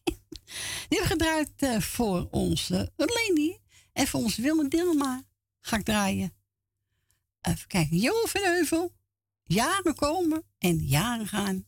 [0.88, 3.58] Die hebben gedraaid uh, voor onze Leni
[3.92, 5.22] en voor ons Wilma Dilma.
[5.60, 6.34] Ga ik draaien.
[7.40, 7.96] Even kijken.
[7.96, 8.94] Jo van Heuvel.
[9.42, 11.66] Jaren komen en jaren gaan.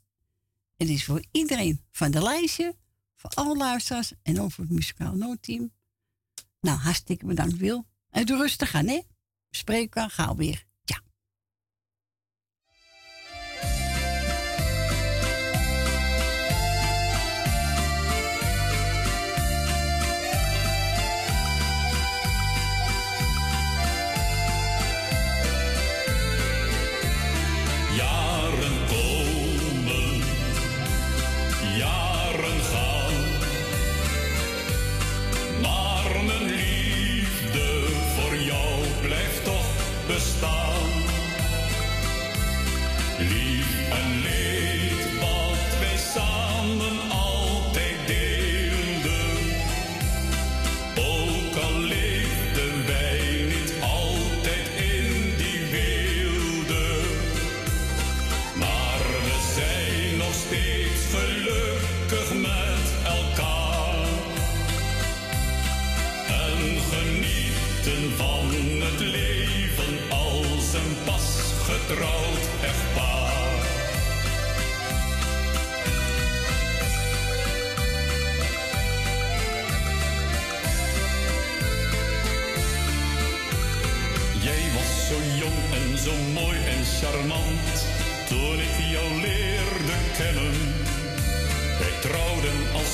[0.77, 2.77] Het is voor iedereen van de lijstje,
[3.17, 5.73] voor alle luisteraars en ook voor het muzikaal noodteam.
[6.61, 7.87] Nou, hartstikke bedankt, Wil.
[8.11, 9.01] En doe rustig aan, hè?
[9.51, 10.67] Spreken we gauw weer.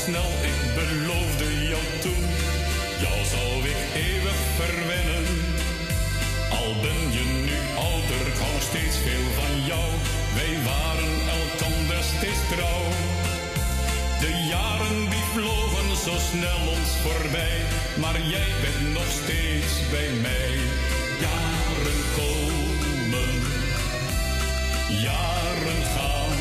[0.07, 2.24] snel, ik beloofde jou toen.
[3.03, 5.27] Jou zal ik eeuwig verwennen.
[6.61, 7.57] Al ben je nu
[7.89, 9.89] ouder, ik steeds veel van jou.
[10.39, 12.87] Wij waren elkander steeds trouw.
[14.23, 17.59] De jaren die vlogen zo snel ons voorbij.
[18.03, 20.53] Maar jij bent nog steeds bij mij.
[21.27, 23.33] Jaren komen,
[25.07, 26.37] jaren gaan.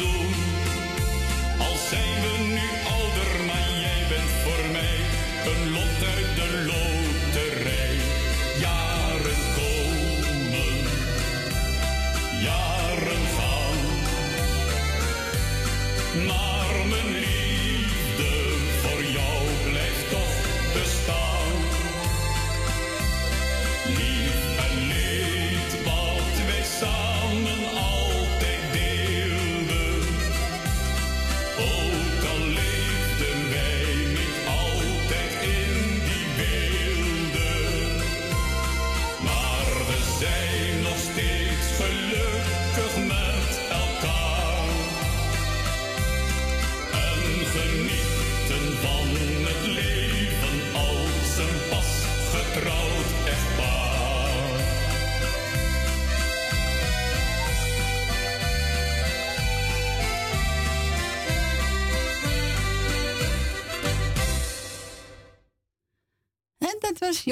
[0.00, 0.34] zoen.
[1.66, 2.66] Al zijn we nu
[2.96, 4.98] ouder, maar jij bent voor mij
[5.50, 6.99] een lot uit de loon.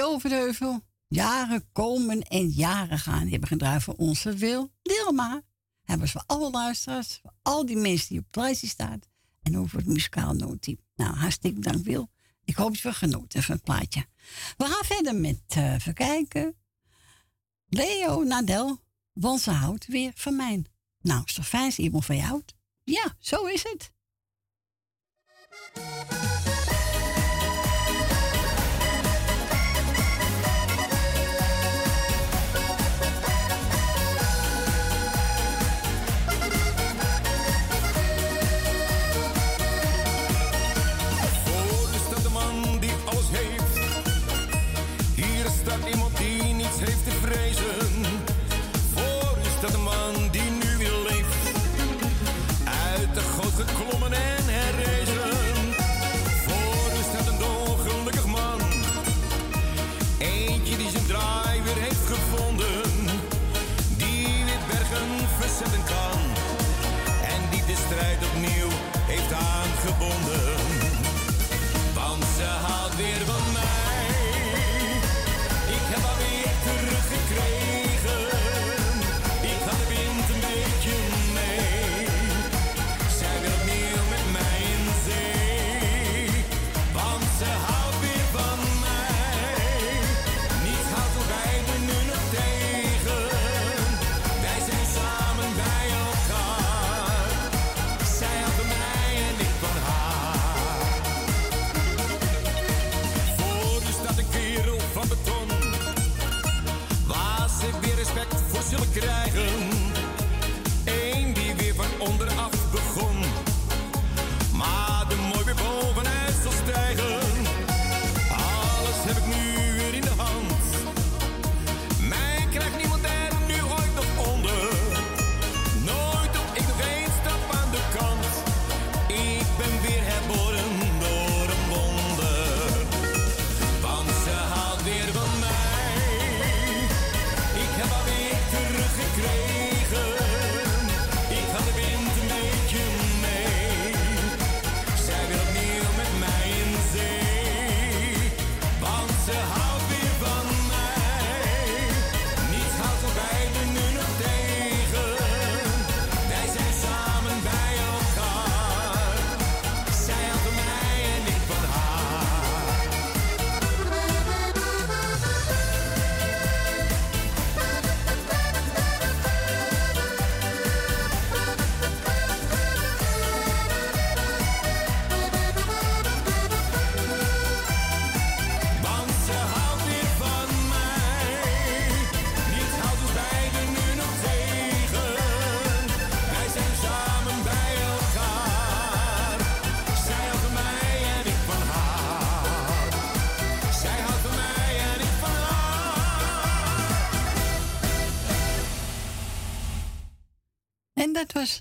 [0.08, 0.80] Toverdeuvel.
[1.08, 3.20] Jaren komen en jaren gaan.
[3.20, 4.70] Die hebben gedraaid voor onze wil.
[4.82, 5.42] Dilma.
[5.82, 7.18] Hebben ze voor alle luisteraars.
[7.22, 9.00] Voor al die mensen die op de lijstje staan.
[9.42, 10.78] En over het muzikaal noodteam.
[10.96, 12.10] Nou, hartstikke bedankt Wil.
[12.44, 14.06] Ik hoop dat je genoten van het plaatje.
[14.56, 16.56] We gaan verder met eh, uh, verkijken.
[17.66, 18.78] Leo Nadel.
[19.12, 20.64] Want ze houdt weer van mij.
[21.00, 22.28] Nou, is toch fijn als iemand van jou.
[22.28, 22.54] houdt?
[22.84, 23.92] Ja, zo is het.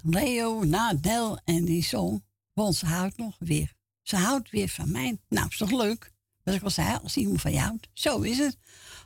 [0.04, 2.24] Leo Nadel en die zong,
[2.54, 3.74] want ze houdt nog weer.
[4.02, 5.18] Ze houdt weer van mij.
[5.30, 6.12] Nou, is toch leuk?
[6.44, 7.88] Wat ik al zei, als iemand van jou houdt.
[7.94, 8.58] Zo is het.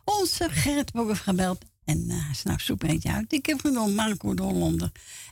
[0.06, 3.34] Onze Gerrit heeft gebeld en uh, hij snapt nou zoep eentje uit.
[3.34, 4.92] Ik heb genoemd Marco de Hollander.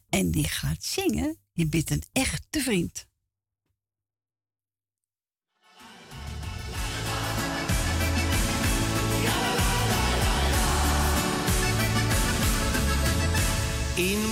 [0.10, 1.38] En die gaat zingen.
[1.52, 3.08] Je bent een echte vriend.
[13.96, 14.29] In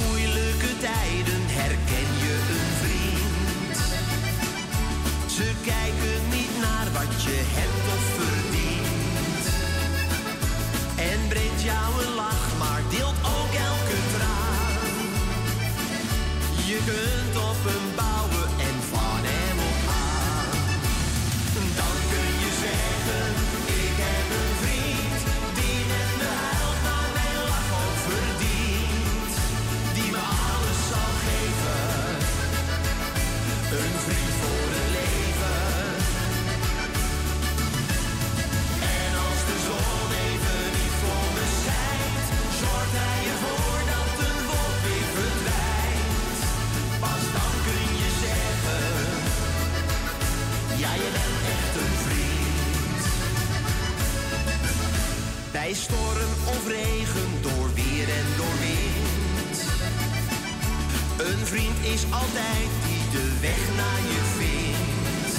[61.94, 65.36] is altijd die de weg naar je vindt.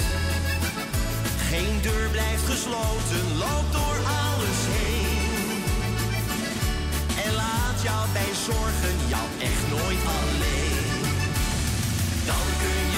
[1.49, 5.63] Geen deur blijft gesloten, loop door alles heen.
[7.25, 10.87] En laat jou bij zorgen jou echt nooit alleen.
[12.29, 12.88] Dan kun je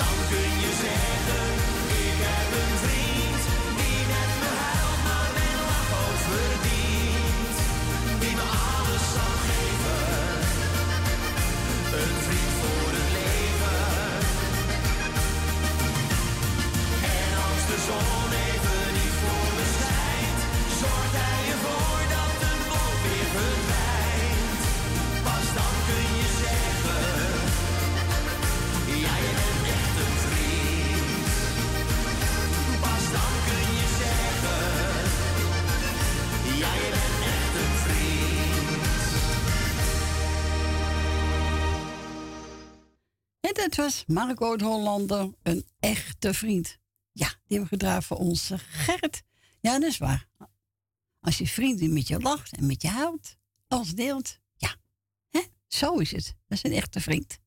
[0.00, 0.69] Dan kun je
[43.60, 46.78] Dat was Marco de Hollander, een echte vriend.
[47.12, 49.22] Ja, die hebben we gedraaid voor onze Gerrit.
[49.60, 50.28] Ja, dat is waar.
[51.20, 53.36] Als je vriend die met je lacht en met je houdt,
[53.68, 54.76] als deelt, ja,
[55.30, 55.40] hè?
[55.68, 56.34] zo is het.
[56.48, 57.38] Dat is een echte vriend.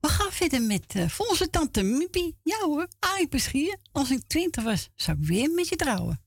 [0.00, 2.36] We gaan verder met eh, voor onze tante Miepie.
[2.42, 3.78] Ja hoor, Arie Peschier.
[3.92, 6.24] Als ik twintig was, zou ik weer met je trouwen.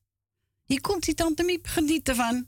[0.64, 2.48] Hier komt die tante Miep, geniet ervan.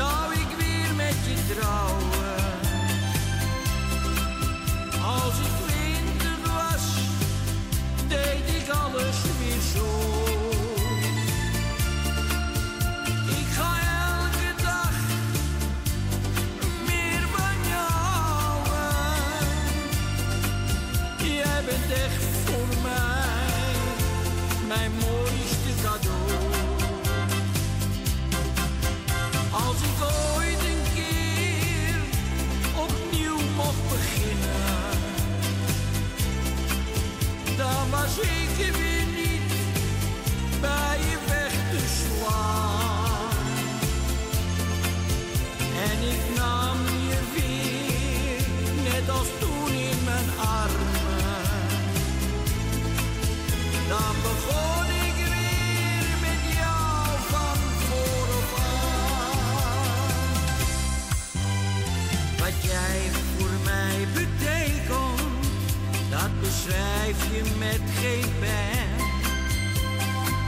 [0.00, 0.29] Zou
[38.18, 38.39] dan
[66.70, 69.06] dat beschrijf je met geen pen.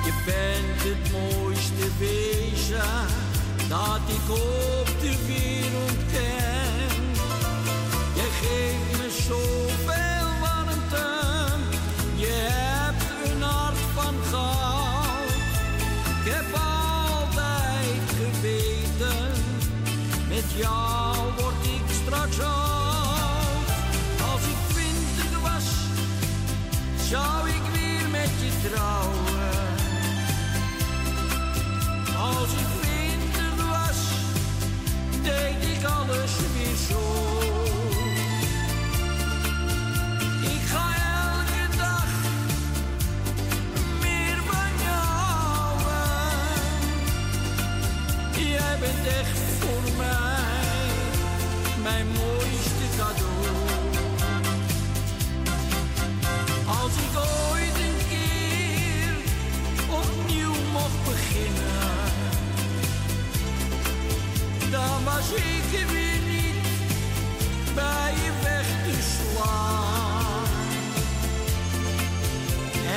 [0.04, 3.06] Je bent het mooiste wezen
[3.68, 7.00] dat ik op de wereld ken.
[8.14, 10.11] Je geeft me zoveel
[27.12, 29.50] Zou ik weer met je trouwen?
[32.18, 33.98] Als ik winter was,
[35.22, 37.00] deed ik alles weer zo.
[40.42, 40.86] Ik ga
[41.24, 42.06] elke dag
[44.00, 45.80] meer van jou.
[48.48, 50.92] Jij bent echt voor mij,
[51.82, 52.21] mijn moeder.
[65.04, 65.22] Maar
[65.72, 66.64] ik weer niet
[67.74, 68.92] bij je weg te.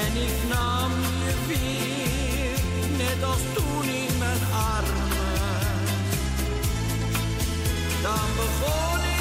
[0.05, 0.91] En ik nam
[1.25, 2.59] je weer,
[2.97, 5.83] net als toen in mijn armen.
[8.01, 9.14] Dan begon ik.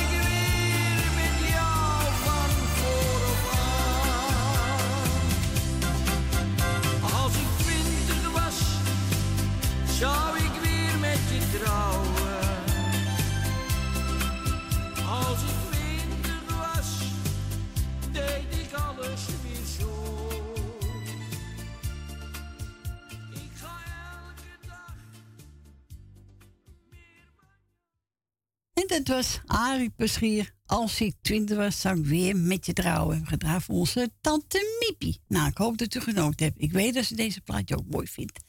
[29.03, 30.53] Dat was Arie Peschier.
[30.67, 33.27] Als ik twintig was, zou ik weer met je trouwen.
[33.27, 35.21] Gedaan voor onze tante Miepie.
[35.29, 36.61] Nou, ik hoop dat u genoten hebt.
[36.61, 38.41] Ik weet dat ze deze plaatje ook mooi vindt.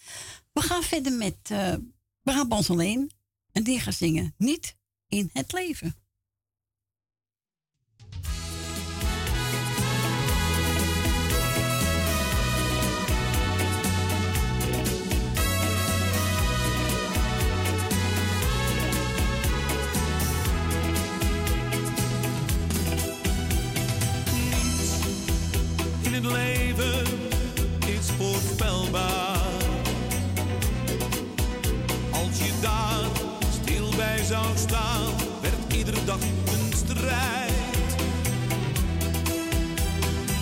[0.53, 1.38] We gaan verder met
[2.23, 3.11] Brabants alleen.
[3.51, 4.76] En die gaat zingen Niet
[5.07, 5.95] in het leven.
[26.15, 27.05] Het leven
[27.87, 29.37] is voorspelbaar.
[32.11, 33.05] Als je daar
[33.61, 37.95] stil bij zou staan, werd iedere dag een strijd.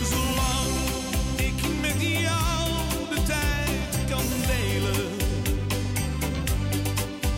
[0.10, 0.74] Zolang
[1.36, 2.70] ik met jou
[3.10, 5.10] de tijd kan delen,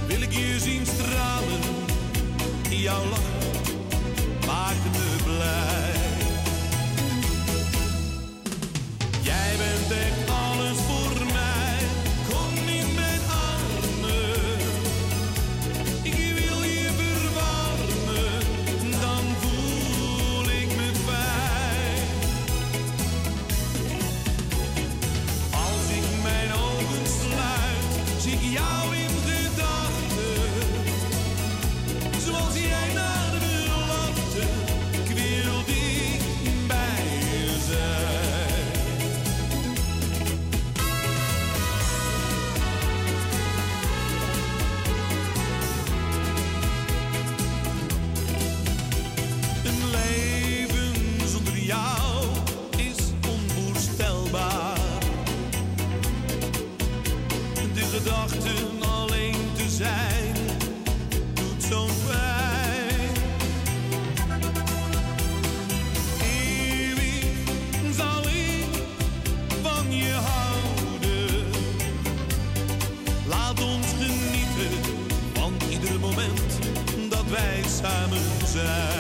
[0.07, 1.60] wil ik je zien stralen.
[2.70, 3.20] Jouw lach
[4.45, 5.05] maakt
[9.90, 10.15] Jij
[78.56, 78.95] samen zijn.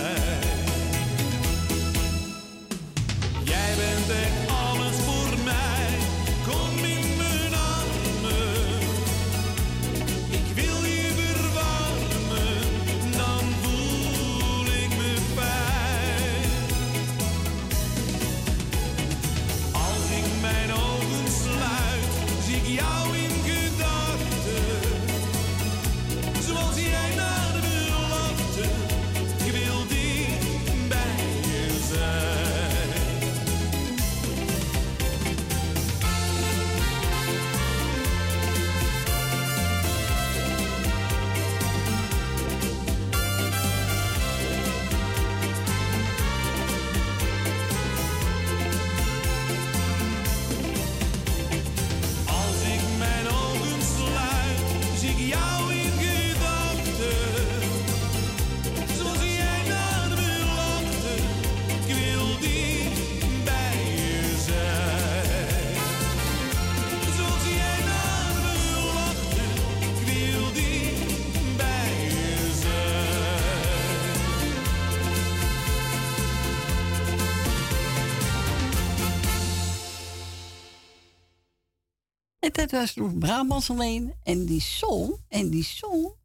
[82.75, 84.15] Dat toen Brabants alleen.
[84.23, 86.15] En die zong, en die zong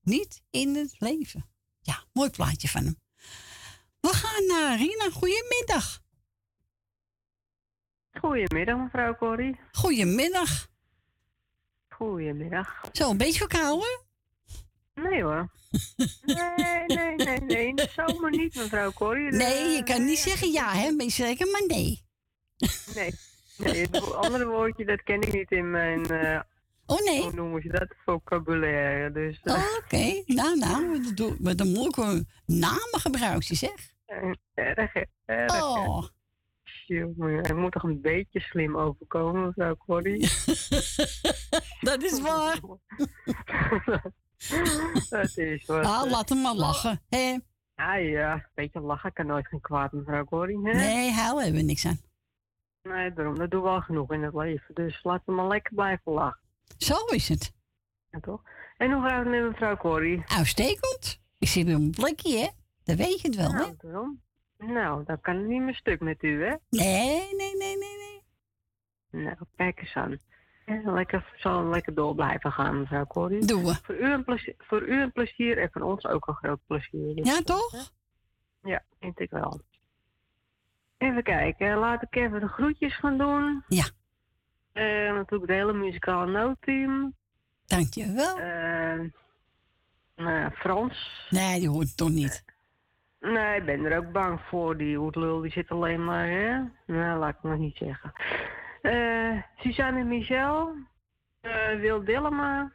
[0.00, 1.46] niet in het leven.
[1.80, 2.96] Ja, mooi plaatje van hem.
[4.00, 5.10] We gaan naar Rina.
[5.10, 6.00] Goedemiddag.
[8.12, 9.60] Goedemiddag, mevrouw Corrie.
[9.72, 10.68] Goedemiddag.
[11.88, 12.80] Goedemiddag.
[12.92, 14.06] Zo, een beetje verkouden?
[14.94, 15.50] Nee hoor.
[16.22, 17.66] Nee, nee, nee, nee.
[17.66, 19.32] In de zomer niet, mevrouw Corrie.
[19.32, 20.90] Nee, je kan niet zeggen ja, hè?
[20.90, 22.04] Maar je zeggen maar nee.
[22.94, 23.14] Nee.
[23.58, 26.06] Nee, het andere woordje, dat ken ik niet in mijn...
[26.06, 26.40] eh,
[26.86, 27.22] oh nee?
[27.22, 27.94] Hoe noemen ze dat?
[28.04, 29.12] Vocabulaire.
[29.12, 33.72] Dus, eh, Oké, nou, nou, met de- met een moeilijke namen gebruik je, zeg.
[34.06, 34.94] eh, erg,
[35.24, 35.62] erg.
[35.62, 36.02] Oh.
[36.88, 40.20] Het moet toch een beetje slim overkomen, mevrouw Corrie?
[41.80, 42.60] Dat is waar.
[45.10, 45.84] dat is wat.
[45.84, 47.36] Ah, laat hem maar lachen, hè?
[47.74, 50.58] Ah ja, een beetje lachen kan nooit geen kwaad, mevrouw Corrie.
[50.62, 50.72] Hè?
[50.72, 52.00] Nee, huilen hebben we niks aan.
[52.88, 53.38] Nee, daarom.
[53.38, 54.74] Dat doen we al genoeg in het leven.
[54.74, 56.40] Dus laten we maar lekker blijven lachen.
[56.78, 57.52] Zo is het.
[58.10, 58.42] Ja, toch?
[58.76, 60.22] En hoe gaat het met mevrouw Corrie?
[60.26, 61.20] Uitstekend.
[61.38, 62.48] Ik zit weer een plekje, hè?
[62.84, 63.58] Dat weet je het wel, hè?
[63.58, 64.22] Nou, daarom.
[64.58, 66.54] Nou, dan kan het niet meer stuk met u, hè?
[66.70, 69.24] Nee, nee, nee, nee, nee.
[69.24, 70.18] Nou, kijk eens aan.
[70.84, 73.44] Lekker, zal lekker door blijven gaan, mevrouw Corrie.
[73.44, 73.74] Doen we.
[73.82, 77.14] Voor u, een plezier, voor u een plezier en van ons ook een groot plezier.
[77.14, 77.92] Dus, Ja, toch?
[78.62, 79.60] Ja, vind ik wel.
[80.98, 83.64] Even kijken, laat ik even de groetjes gaan doen.
[83.68, 83.84] Ja.
[84.72, 87.14] Eh, natuurlijk het hele muzikale noodteam.
[87.66, 88.38] Dankjewel.
[88.38, 88.98] Eh
[90.16, 91.26] nou ja, Frans.
[91.30, 92.44] Nee, die hoort toch niet.
[93.20, 94.76] Nee, ik ben er ook bang voor.
[94.76, 96.62] Die hoedlul die zit alleen maar, hè?
[96.86, 98.12] Nou, laat ik maar niet zeggen.
[98.82, 100.74] Eh Suzanne Michel,
[101.40, 102.72] eh Wil Dillema,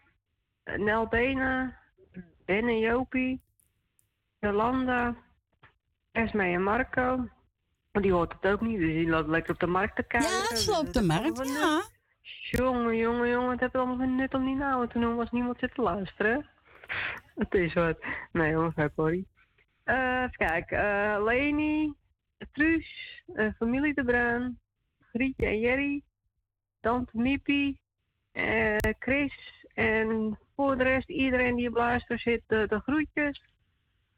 [0.63, 1.77] eh, Nel Benen,
[2.45, 3.41] Ben en Jopie,
[4.39, 5.15] Jolanda,
[6.11, 7.27] Esme en Marco.
[7.93, 10.29] Maar die hoort het ook niet, dus die loopt lekker op de markt te kijken.
[10.29, 11.81] Ja, ze loopt op de markt, ja.
[12.49, 15.59] Jongen, jongen, jongen, het heeft allemaal geen nut om die nou te noemen als niemand
[15.59, 16.49] zit te luisteren.
[17.35, 17.97] Het is wat.
[18.31, 19.27] Nee, nou, Corrie.
[19.83, 20.77] Eh, even kijken.
[20.79, 21.93] eh Leni,
[22.51, 24.59] Truus, eh, familie De Bruin,
[24.99, 26.03] Grietje en Jerry,
[26.81, 27.79] Tante Miepie,
[28.31, 33.43] eh, Chris en voor de rest iedereen die op luister zit, eh, de groetjes.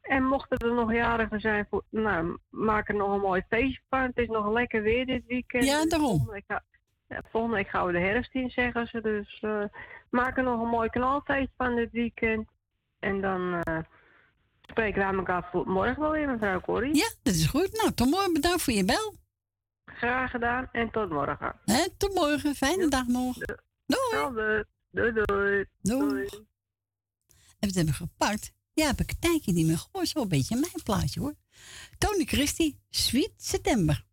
[0.08, 4.00] En mochten er nog jarigen zijn, voor, nou, maak er nog een mooi feestje van.
[4.00, 5.64] Het is nog lekker weer dit weekend.
[5.64, 6.08] Ja, daarom.
[6.08, 6.64] Volgende week, ga-
[7.08, 9.00] ja, volgende week gaan we de herfst in, zeggen ze.
[9.00, 9.64] Dus eh,
[10.10, 12.48] maak er nog een mooi knalfeest van dit weekend.
[12.98, 13.78] En dan eh,
[14.62, 16.96] spreken we aan elkaar voor morgen wel weer, mevrouw Corrie.
[16.96, 17.72] Ja, dat is goed.
[17.72, 18.32] Nou, tot morgen.
[18.32, 19.14] Bedankt voor je bel.
[19.84, 21.54] Graag gedaan en tot morgen.
[21.64, 22.54] Hè, tot morgen.
[22.54, 23.36] Fijne dag nog.
[23.86, 24.64] Doei.
[24.90, 25.64] Doei, doei.
[25.82, 26.26] Doei.
[27.58, 28.52] En wat hebben we gepakt?
[28.76, 30.08] Ja, heb ik een tijdje niet meer gehoord.
[30.08, 31.34] Zo een beetje mijn plaatje hoor.
[31.98, 34.04] Tony Christie, Sweet September.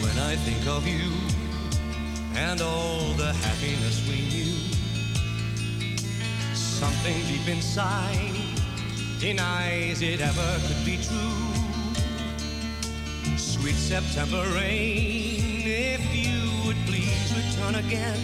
[0.00, 1.12] When I think of you
[2.34, 2.95] and all
[6.86, 8.32] something deep inside
[9.18, 11.50] denies it ever could be true.
[13.36, 18.20] Sweet September rain, if you would please return again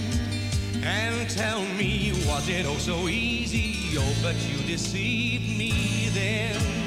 [0.80, 3.98] and tell me, was it oh so easy?
[3.98, 6.81] Oh, but you deceived me then.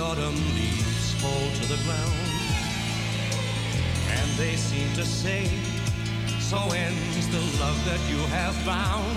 [0.00, 2.26] Autumn leaves fall to the ground,
[4.08, 5.46] and they seem to say,
[6.40, 9.16] So ends the love that you have found.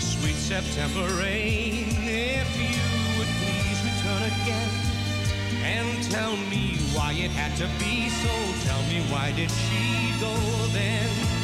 [0.00, 2.80] Sweet September rain, if you
[3.18, 4.70] would please return again
[5.62, 8.34] and tell me why it had to be so.
[8.66, 10.34] Tell me why did she go
[10.72, 11.37] then?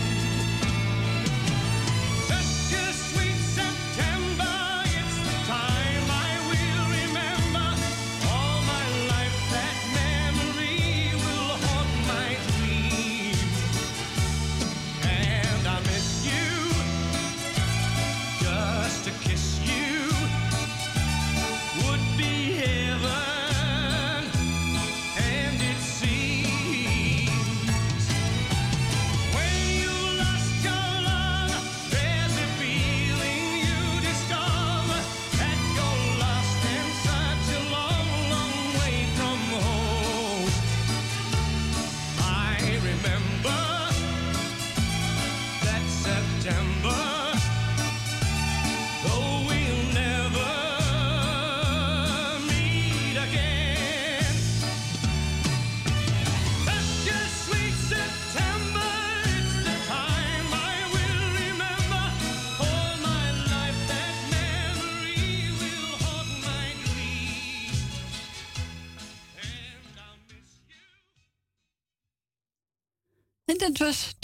[73.93, 74.15] zusters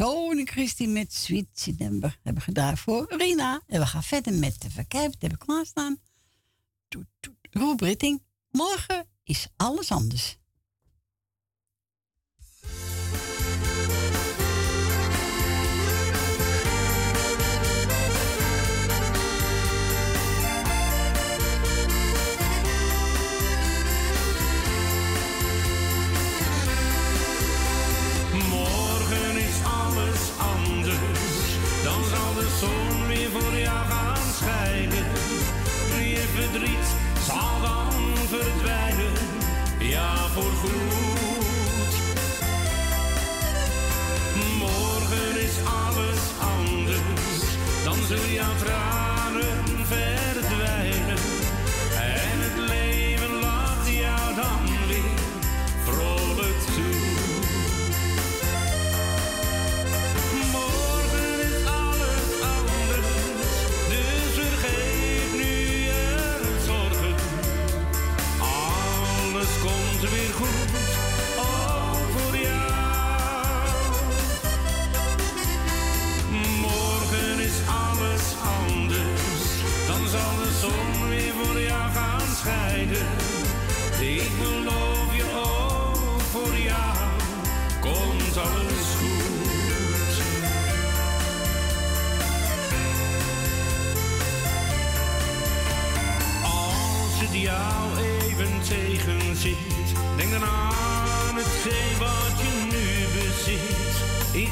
[0.45, 3.63] Christie met Sweet September hebben gedaan voor Rina.
[3.67, 5.11] En we gaan verder met de verkijf.
[5.11, 6.01] dat heb ik klaarstaan.
[7.51, 10.39] Roep Britting, morgen is alles anders.
[40.43, 40.90] voor.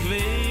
[0.01, 0.48] ik weet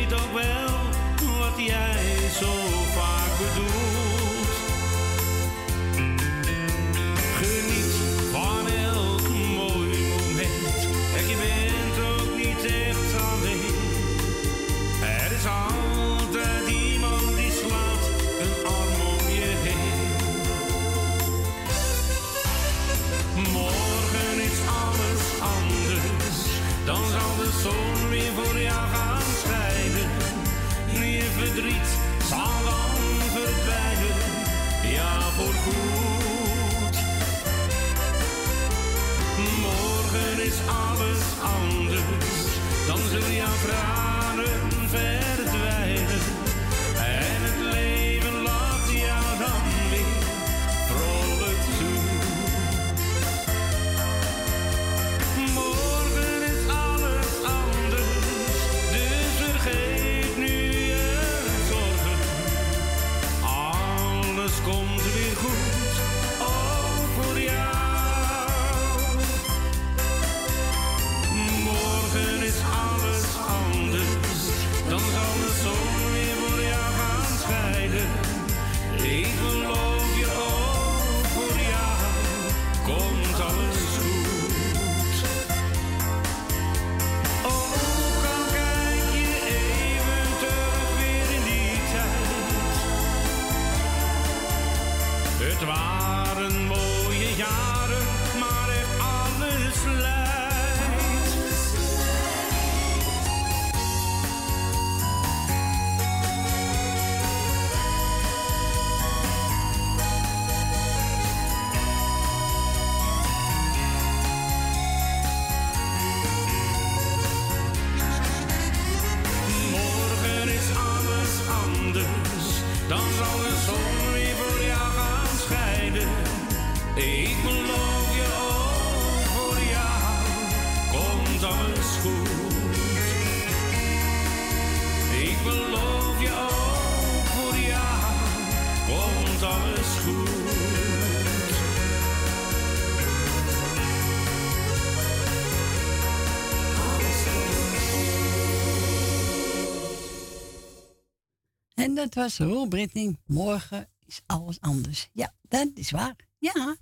[151.98, 153.15] dat was Roel Brittany.
[153.26, 155.10] Morgen is alles anders.
[155.14, 156.15] Ja, dat is waar.
[156.38, 156.76] Ja,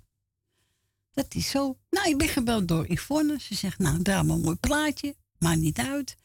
[1.14, 1.76] dat is zo.
[1.90, 3.40] Nou, ik ben gebeld door Yvonne.
[3.40, 5.16] Ze zegt, nou, draai een mooi plaatje.
[5.38, 6.16] Maakt niet uit.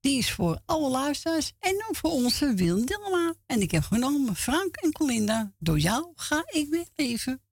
[0.00, 3.34] Die is voor alle luisteraars en ook voor onze Wil Dilma.
[3.46, 5.52] En ik heb genomen Frank en Colinda.
[5.58, 7.42] Door jou ga ik weer leven.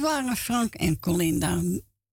[0.00, 1.62] Waren Frank en Colinda.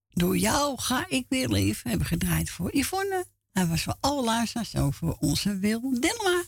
[0.09, 1.84] Door jou ga ik weer leven.
[1.84, 3.26] We hebben gedraaid voor Yvonne.
[3.51, 6.43] Hij was voor alle luisteraars over voor onze Wil Dilma.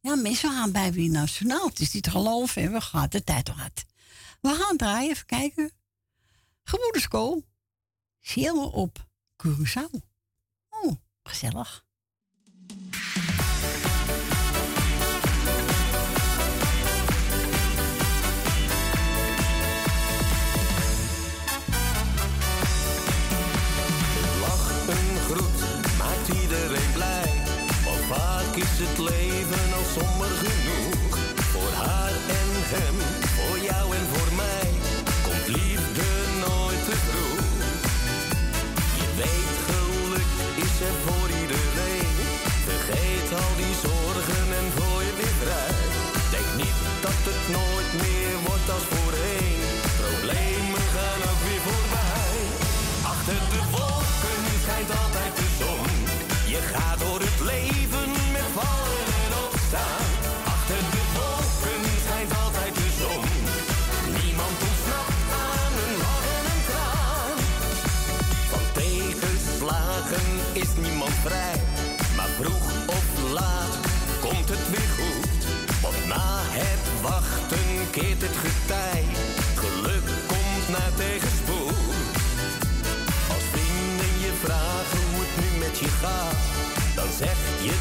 [0.00, 1.66] Ja, mensen gaan bij wie nationaal.
[1.66, 2.62] Het is niet te geloven.
[2.62, 3.84] En we gaan de tijd hard.
[4.40, 5.10] We gaan draaien.
[5.10, 5.70] Even kijken.
[6.62, 7.44] Gemoederskool.
[8.20, 9.08] Zeelen op
[9.42, 10.00] Curaçao.
[10.70, 10.92] Oh,
[11.22, 11.85] gezellig.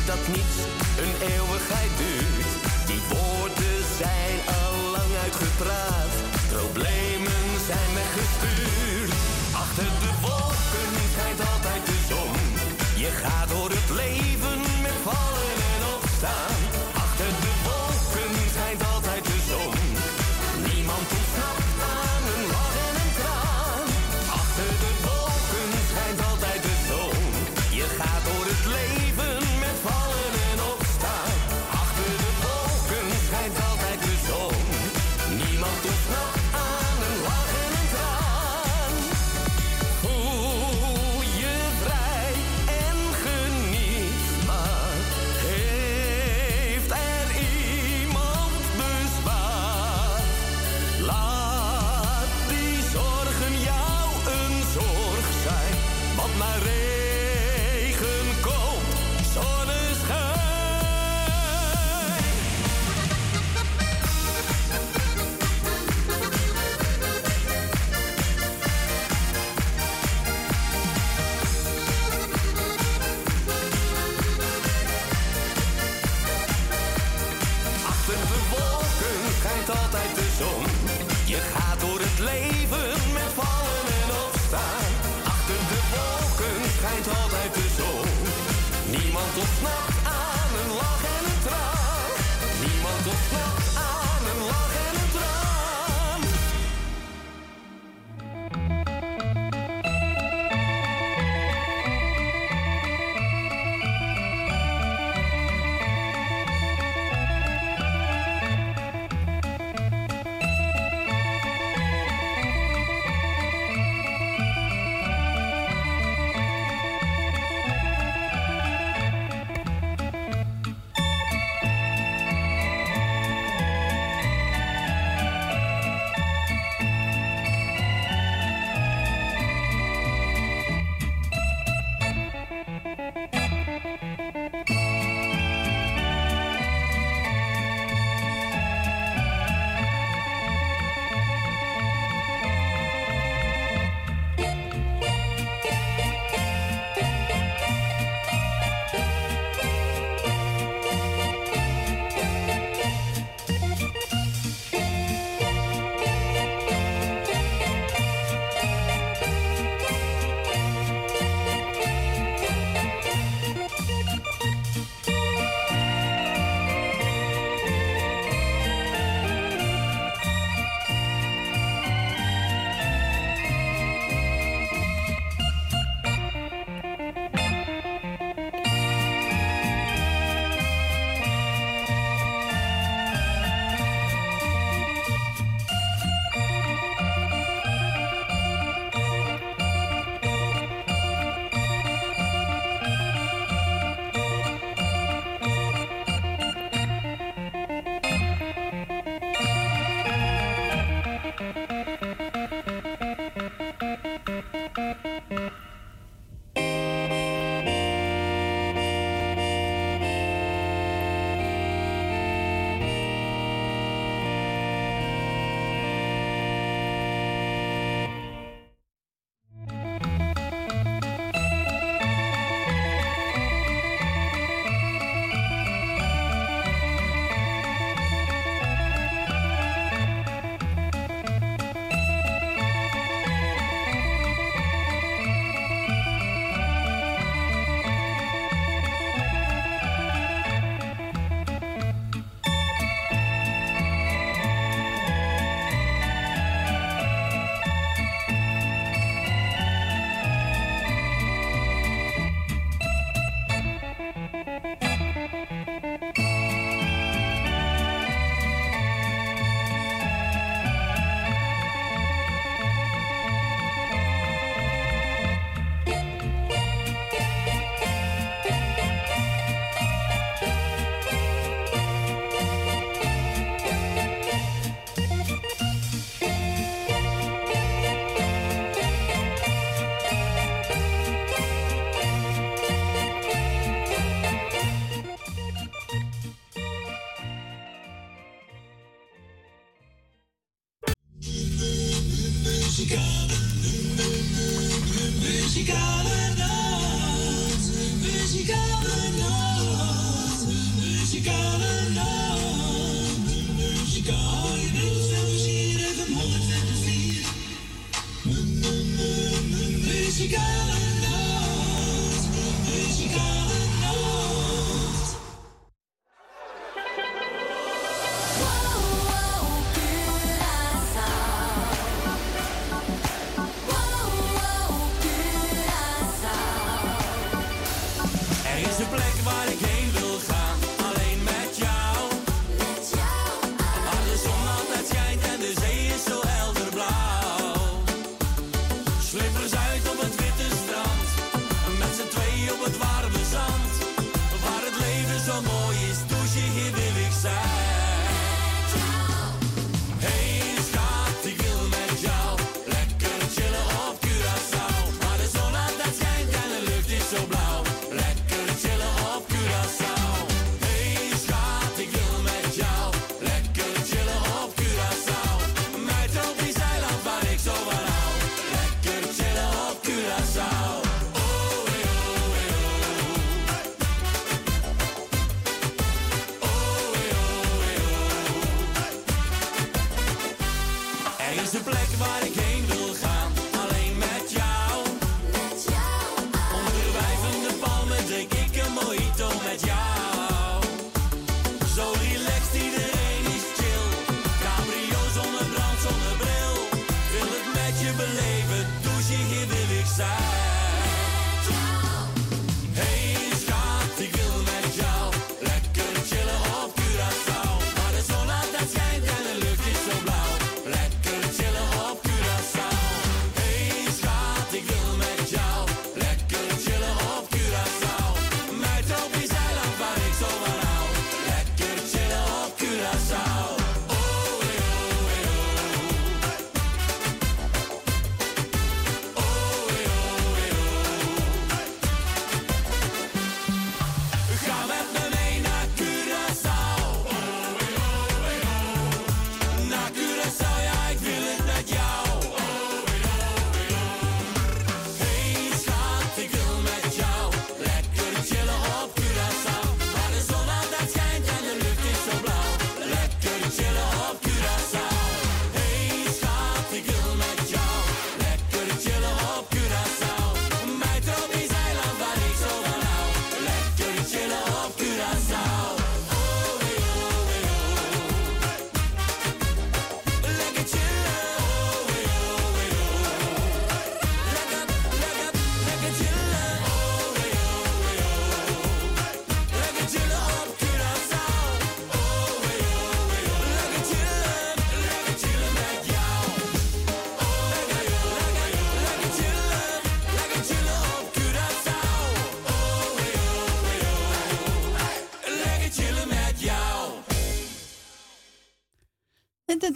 [0.06, 0.57] dat niets
[1.03, 2.52] een eeuwigheid duurt.
[2.86, 6.14] Die woorden zijn al lang uitgepraat.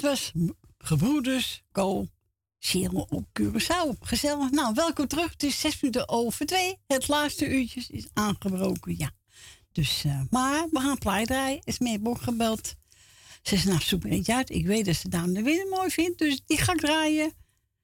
[0.02, 0.32] was
[0.78, 2.08] Gebroeders kool,
[2.60, 4.00] Cheryl op Curaçao.
[4.00, 4.52] Gezellig.
[4.52, 5.32] Nou, welkom terug.
[5.32, 6.78] Het is zes minuten over twee.
[6.88, 9.12] Het laatste uurtje is aangebroken, ja.
[9.72, 11.62] Dus, eh, maar we gaan plaai draaien.
[11.64, 12.76] Is Meeborg gebeld.
[13.42, 14.50] Ze is nou zoek eentje uit.
[14.50, 17.34] Ik weet dat ze Daan de winnen mooi vindt, dus die ga ik draaien.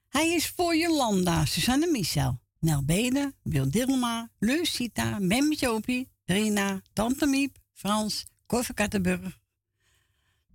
[0.10, 7.26] Hij is voor Jolanda, Susanne Michel, Nel Bede, Wil Dilma, Lucita, Mem Jopie, Rina, Tante
[7.26, 9.40] Miep, Frans, Corver Kattenburg,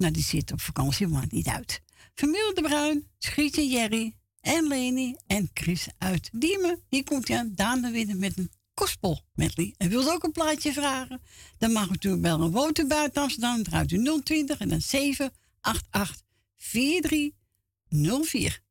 [0.01, 1.83] nou, die zit op vakantie, maakt niet uit.
[2.15, 6.83] Familie de Bruin, Schietje Jerry en Leni en Chris uit Diemen.
[6.89, 9.75] Hier komt hij aan, Daan de Winnen met een gospel medley.
[9.77, 11.23] En wilt ook een plaatje vragen?
[11.59, 12.53] Dan mag u natuurlijk bellen.
[12.53, 16.23] een u buiten Amsterdam, draait u 020 en dan 788
[16.57, 18.63] 4304.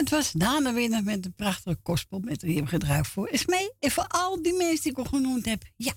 [0.00, 3.72] Dat was Dana met de prachtige gospel met die hebben gedraaid voor Esmee.
[3.78, 5.62] En voor al die mensen die ik al genoemd heb.
[5.76, 5.92] Ja.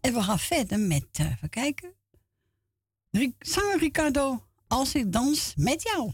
[0.00, 1.94] En we gaan verder met, eh even kijken.
[3.38, 6.12] Zanger Ricardo, als ik dans met jou.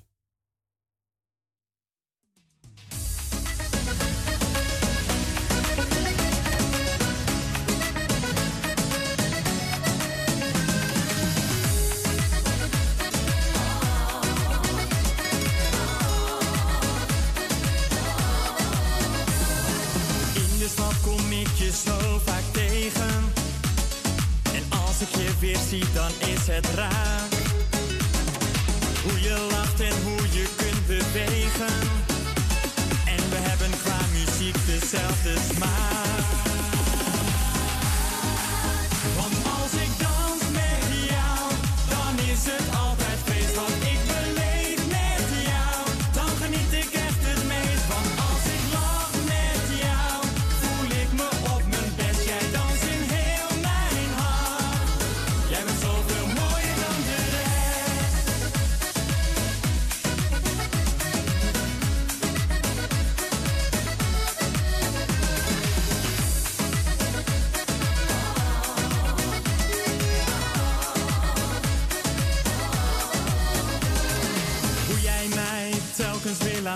[21.66, 23.32] Je zo vaak tegen.
[24.54, 27.28] En als ik je weer zie, dan is het raar.
[29.02, 31.74] Hoe je lacht en hoe je kunt bewegen.
[33.06, 36.45] En we hebben qua muziek dezelfde smaak.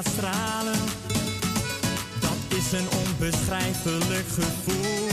[0.04, 0.80] Stralen,
[2.20, 5.08] dat is een onbeschrijfelijk gevoel.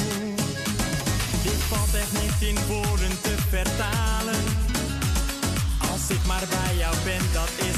[1.44, 4.44] Dit valt echt niet in woorden te vertalen.
[5.92, 7.77] Als ik maar bij jou ben, dat is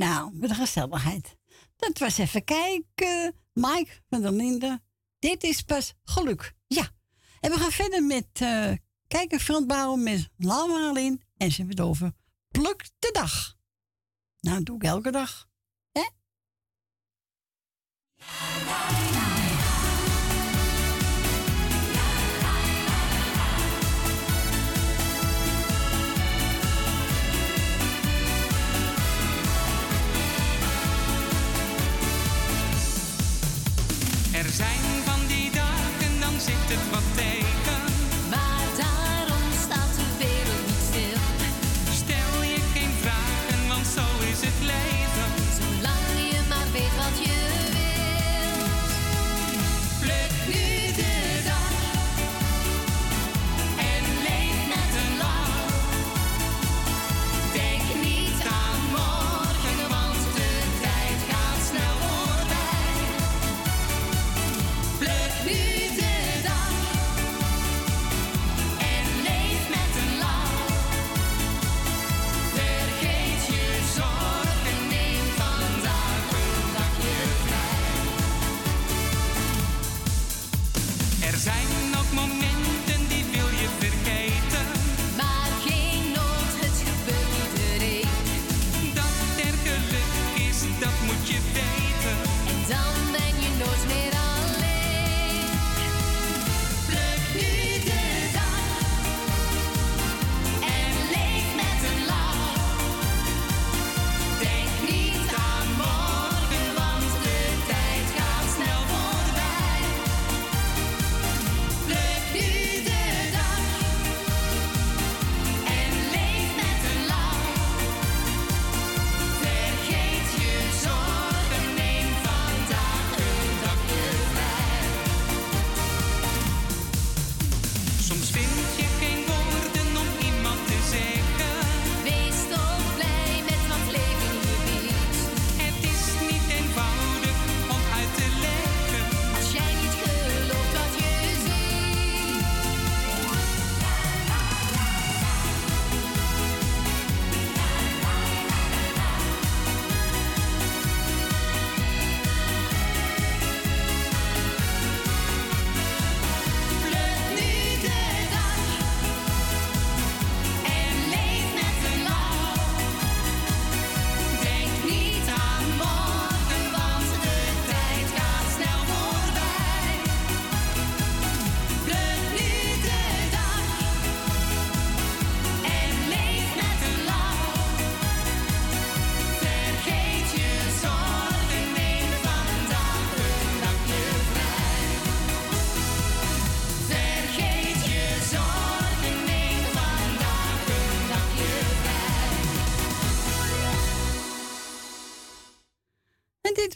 [0.00, 1.36] Nou, met de gezelligheid.
[1.76, 3.34] Dat was even kijken.
[3.52, 4.80] Mike van der Linde.
[5.18, 6.54] Dit is pas geluk.
[6.66, 6.90] Ja.
[7.40, 8.72] En we gaan verder met eh
[9.08, 11.22] kijken, front bouwen met Laura in.
[11.36, 12.12] En ze hebben het over
[12.48, 13.56] pluk de dag.
[14.40, 15.48] Nou, dat doe ik elke dag.
[15.92, 16.08] Hè?
[34.40, 34.89] Er zijn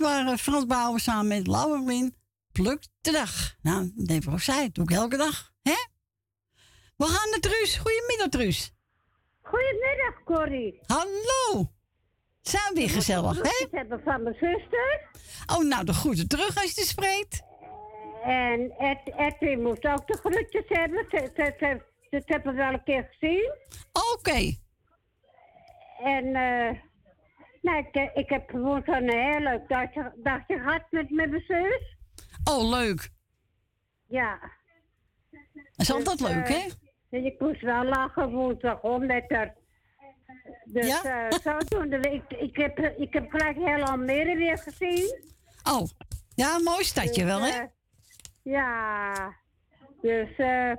[0.05, 2.15] waren Frans Bouwen samen met Lauwerlin.
[2.53, 3.55] Pluk de dag.
[3.63, 5.53] Nou, even of zij, doe ik elke dag.
[5.63, 5.77] Hè?
[6.97, 7.77] We gaan naar Truus.
[7.77, 8.75] Goedemiddag, Truus.
[9.43, 10.81] Goedemiddag, Corrie.
[10.87, 11.71] Hallo.
[12.41, 13.65] Zijn we weer gezellig, hè?
[13.65, 15.09] Ik hebben van mijn zuster.
[15.47, 17.43] Oh, nou, de groeten terug als je het spreekt.
[18.25, 21.07] En Ed, Edwin moest ook de groetjes hebben.
[21.11, 23.53] Dat, dat, dat, dat hebben we wel een keer gezien.
[24.13, 24.57] Oké.
[26.05, 26.79] En eh
[27.65, 31.97] nou, ik, ik heb gewoon zo'n heel leuk dagje, dagje gehad met, met mijn zus.
[32.51, 33.11] Oh, leuk.
[34.09, 34.39] Ja.
[35.53, 36.69] Dat is altijd Dus, leuk, eh, hè?
[37.11, 39.55] En ik moest wel lachen woensdag om met haar.
[40.65, 41.29] Dus Ja?
[41.29, 45.23] eh, zodoende, ik, ik, heb, ik heb gelijk heel Almere weer gezien.
[45.73, 45.89] Oh,
[46.35, 47.49] ja, mooi stadje wel, hè?
[47.61, 47.65] eh,
[48.43, 49.13] ja,
[50.01, 50.73] dus, eh,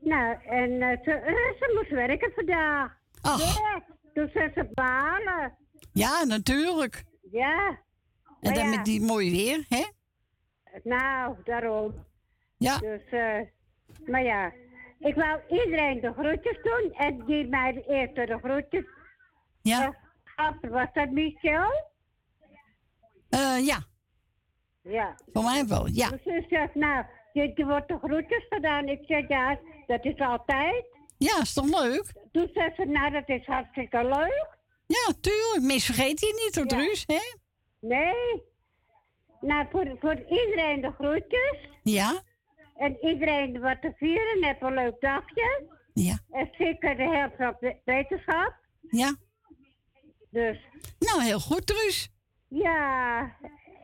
[0.00, 2.98] nou, en eh, ze, eh, ze moest werken vandaag.
[3.22, 3.82] Ja,
[4.12, 5.56] dus ze ze balen.
[5.92, 7.04] Ja, natuurlijk.
[7.30, 7.78] Ja.
[8.40, 9.84] En dan ja, met die mooi weer, hè?
[10.82, 12.04] Nou, daarom.
[12.56, 12.78] Ja.
[12.78, 13.38] Dus, eh,
[14.06, 14.52] maar ja,
[14.98, 18.84] ik wou iedereen de groetjes doen en die mij de eerste de groetjes.
[19.62, 19.94] Ja.
[20.24, 20.54] gaf.
[20.60, 21.88] was dat Michel?
[23.28, 23.78] Eh, ja,
[24.82, 25.16] Ja.
[25.32, 26.08] voor mij wel, ja.
[26.08, 28.88] Mijn zus zegt, nou, je, je wordt de groetjes gedaan.
[28.88, 30.84] Ik zeg, ja, dat is altijd.
[31.18, 32.12] Ja, is toch leuk?
[32.32, 34.58] Toen zei ze, nou, dat is hartstikke leuk.
[34.98, 35.60] Ja, tuurlijk.
[35.62, 37.20] Mis vergeet je niet, hoor, Truus, hè?
[37.80, 38.42] Nee.
[39.40, 41.68] Nou, voor, voor iedereen de groetjes.
[41.82, 42.22] Ja,
[42.76, 45.66] En iedereen wat te vieren, heb een leuk dagje.
[45.94, 46.18] Ja.
[46.30, 48.54] En zeker de helft van de wetenschap.
[48.90, 49.14] ja.
[50.30, 50.58] Dus
[50.98, 52.08] Nou, heel goed, Truus.
[52.48, 53.20] ja,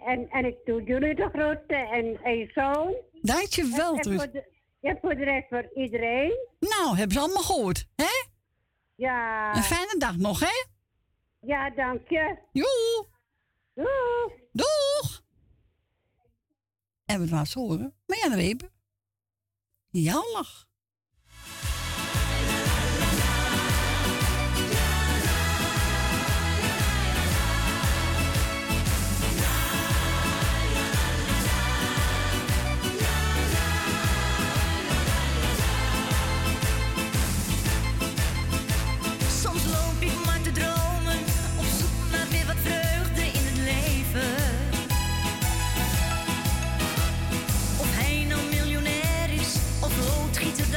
[0.07, 2.95] en, en ik doe jullie de groeten en, en je zoon.
[3.23, 4.45] Dankjewel, En- en Truus.
[4.81, 6.33] Ja, voor de rest voor iedereen.
[6.61, 8.25] Nou, hebben ze allemaal gehoord, hè?
[8.95, 9.57] Ja.
[9.57, 10.65] Een fijne dag nog, hè?
[11.47, 12.39] Ja, dank je.
[12.53, 13.07] Joe.
[13.75, 14.33] Doeg.
[14.53, 15.23] Doeg.
[17.05, 17.95] En we laten horen.
[18.07, 18.71] Maar ja, Weber.
[19.91, 20.67] Jouw lach.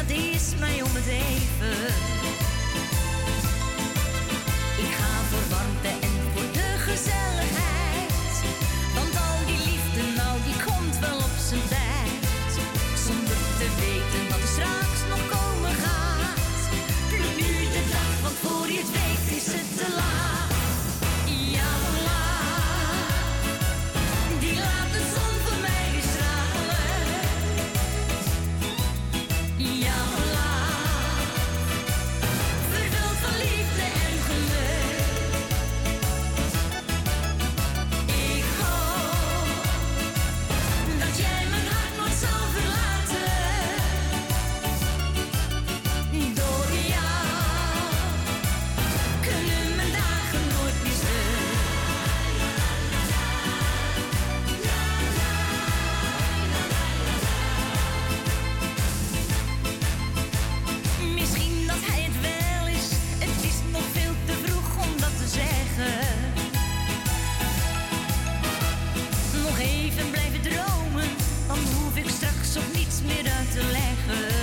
[0.07, 2.18] Dat is mij om het even.
[73.61, 74.38] Leggen.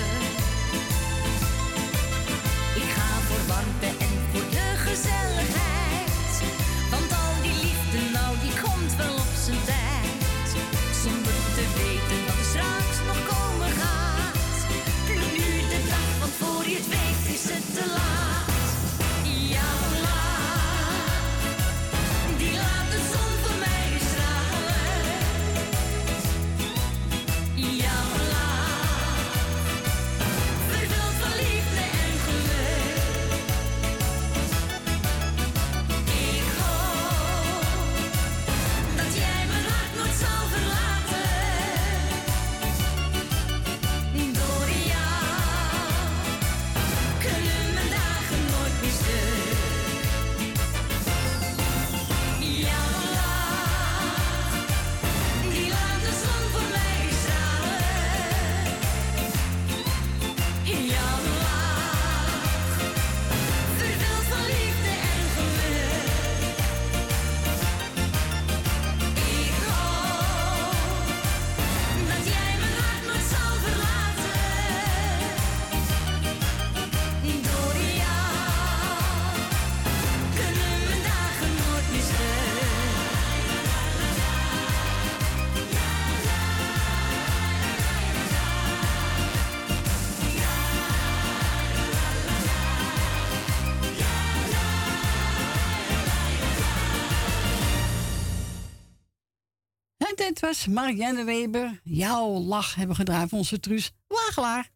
[100.40, 101.80] Was Marianne Weber.
[101.84, 104.68] Jouw lach hebben gedraaid voor onze Truus Wagelaar.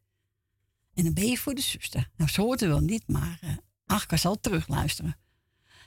[0.94, 2.08] En een B voor de zuster.
[2.16, 3.48] Nou, ze hoort er wel niet, maar eh
[3.86, 5.16] Achka zal terugluisteren.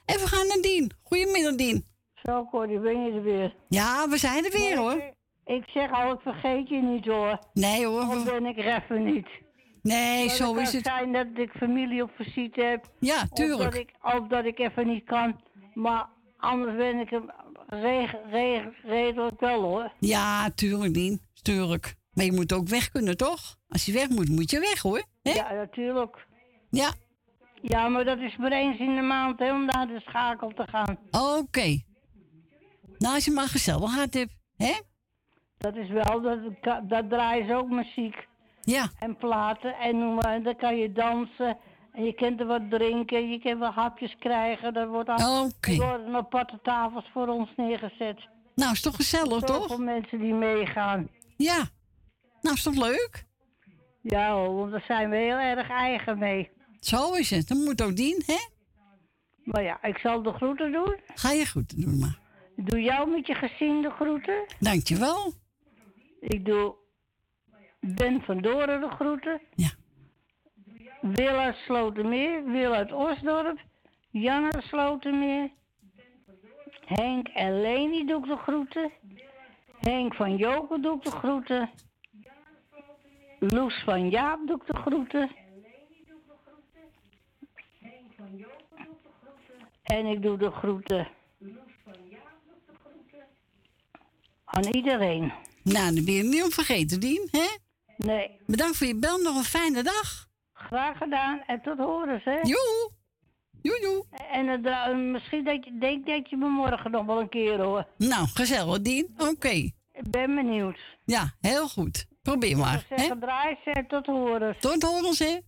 [0.05, 0.91] En we gaan naar Dien.
[1.03, 1.85] Goedemiddag, Dien.
[2.13, 3.55] Zo, Corrie, ben je er weer?
[3.69, 5.13] Ja, we zijn er weer, hoor.
[5.45, 7.39] Ik zeg al, ik vergeet je niet hoor.
[7.53, 7.99] Nee hoor.
[8.07, 9.27] Dan ben ik even niet.
[9.81, 10.85] Nee, Maar zo het is kan het.
[10.87, 12.85] zijn dat ik familie op visite heb.
[12.99, 13.71] Ja, Of tuurlijk.
[13.71, 15.41] dat ik, of dat ik even niet kan.
[15.73, 17.11] Maar anders ben ik
[17.73, 19.91] hem reg, reg, redelijk wel hoor.
[19.99, 21.21] Ja, tuurlijk, Dien.
[21.41, 21.95] Tuurlijk.
[22.13, 23.55] Maar je moet ook weg kunnen, toch?
[23.67, 25.03] Als je weg moet, moet je weg, hoor.
[25.21, 26.27] Ja, natuurlijk.
[26.69, 26.93] Ja.
[27.61, 30.67] Ja, maar dat is maar eens in de maand hè, om naar de schakel te
[30.67, 30.97] gaan.
[31.11, 31.81] Oké.
[32.97, 34.73] Nou, als je maar gezelligheid hebt, hè?
[35.57, 38.27] Dat is wel, dat, dat draaien ze ook muziek.
[38.61, 38.89] Ja.
[38.99, 39.73] En platen.
[39.73, 41.57] En dan kan je dansen.
[41.93, 43.29] En je kunt er wat drinken.
[43.29, 44.75] Je kunt wat hapjes krijgen.
[44.75, 48.27] Er, wordt al, er worden aparte tafels voor ons neergezet.
[48.55, 49.67] Nou, is toch gezellig, toch?
[49.67, 51.09] Voor mensen die meegaan.
[51.37, 51.63] Ja.
[52.41, 53.25] Nou, is toch leuk?
[54.01, 56.49] Ja hoor, want daar zijn we heel erg eigen mee.
[56.79, 57.47] Zo is het.
[57.47, 58.39] Dat moet ook dien, hè?
[59.43, 60.99] Maar ja, ik zal de groeten doen.
[61.15, 62.19] Ga je goed doen, maar.
[62.55, 64.45] Ik doe jou met je gezin de groeten.
[64.59, 65.33] Dankjewel.
[66.19, 66.75] Ik doe
[67.79, 69.41] Ben van Doren de groeten.
[69.55, 69.69] Ja.
[71.03, 73.59] Wil uit Slotermeer, Wil uit Osdorp,
[74.09, 75.51] Jan uit Slotermeer.
[76.85, 78.91] Henk en Leni doe ik de groeten.
[79.79, 81.69] Henk van Joken doe ik de groeten.
[83.39, 85.31] Loes van Jaap doe ik de groeten.
[89.83, 91.07] En ik doe de groeten
[94.45, 95.33] aan iedereen.
[95.63, 97.47] Nou, dan ben je niet om vergeten, Dien, hè?
[97.97, 98.39] Nee.
[98.45, 99.17] Bedankt voor je bel.
[99.17, 100.31] Nog een fijne dag.
[100.63, 102.39] Graag gedaan en tot horens, hè?
[102.41, 102.91] Joe.
[103.61, 104.05] Joe, joe.
[104.31, 107.61] En het, eh, misschien dat je denkt dat je me morgen nog wel een keer
[107.61, 107.87] hoor.
[107.97, 109.15] Nou, gezellig, Dien.
[109.17, 109.49] Oké.
[109.49, 110.79] Ik ben benieuwd.
[111.05, 112.05] Ja, heel goed.
[112.21, 112.85] Probeer maar.
[112.89, 114.59] Ik draai en tot horens.
[114.59, 115.39] Tot horens, hè?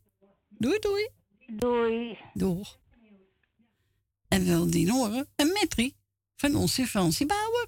[0.49, 1.09] Doei, doei.
[1.47, 2.17] Doei.
[2.33, 2.77] Doeg.
[4.27, 5.27] En willen Dien horen.
[5.35, 5.95] Een metrie
[6.35, 7.67] van onze Fransie Bouwer.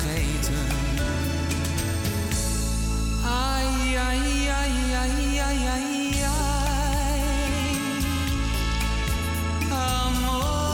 [0.00, 0.54] vergeten?
[3.24, 6.48] Ai, ai, ai, ai, ai, ai, ai.
[9.70, 10.69] Amore,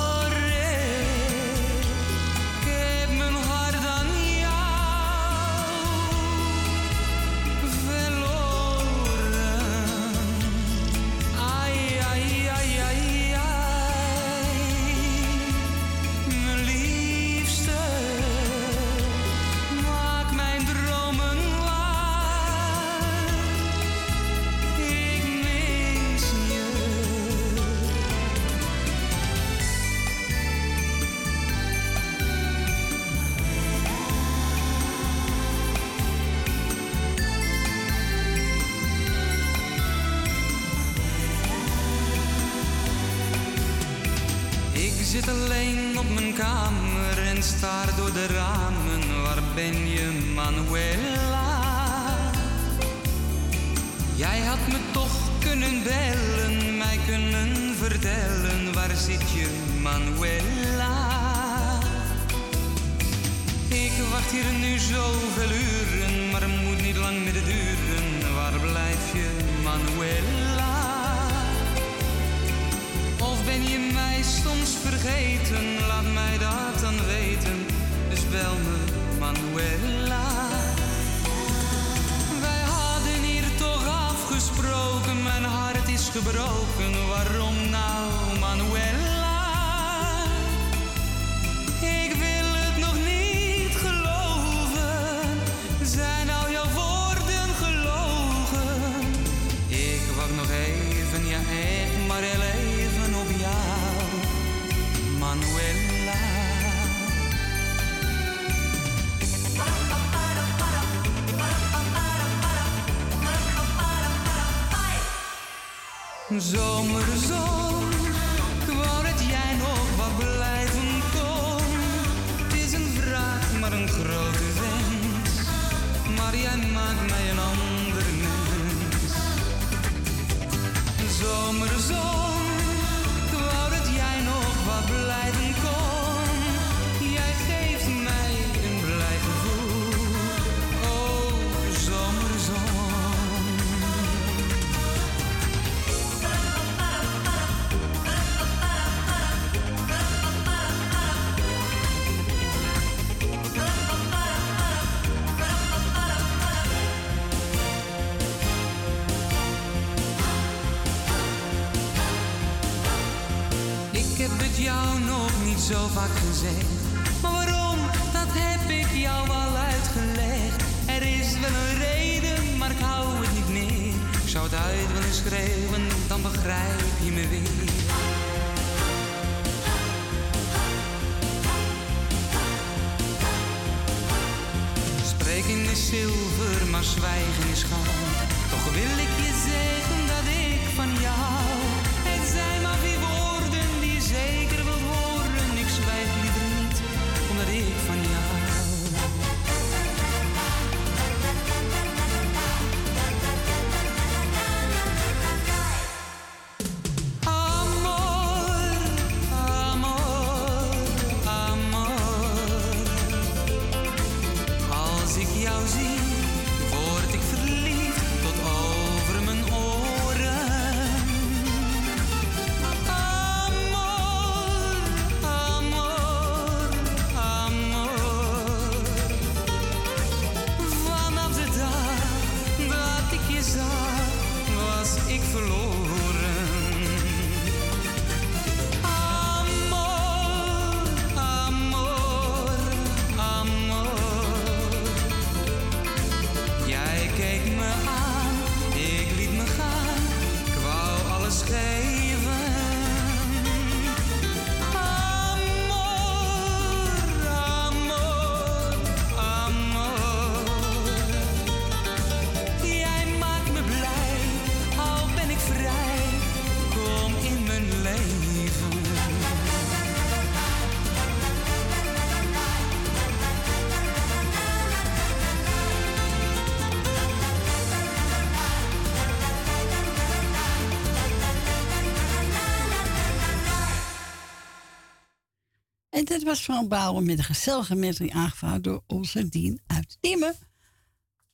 [286.16, 290.36] Het was van Bouwen met een gezellige metrie aangevraagd door onze Dien uit Diemen.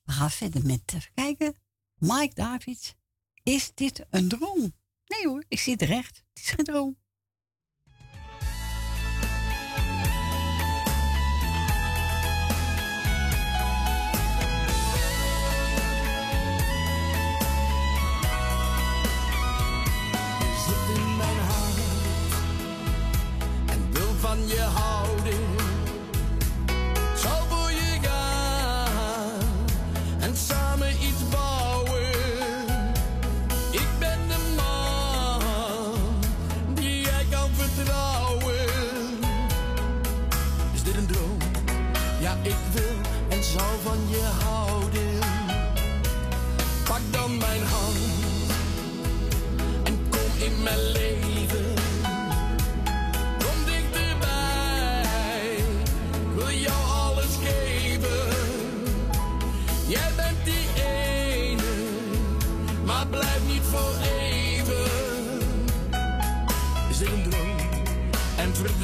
[0.03, 1.55] We gaan verder met, even kijken,
[1.95, 2.93] Mike Davids.
[3.43, 4.73] Is dit een droom?
[5.05, 6.23] Nee hoor, ik zit recht.
[6.33, 6.97] Het is geen droom.
[24.47, 24.92] 也好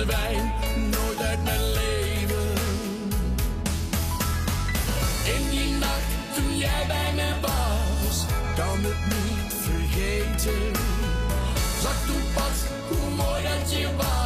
[0.05, 2.53] nooit uit mijn leven.
[5.25, 10.71] In die nacht toen jij bij me was, kan het niet vergeten.
[11.81, 14.18] Zag toen pas hoe mooi dat je was.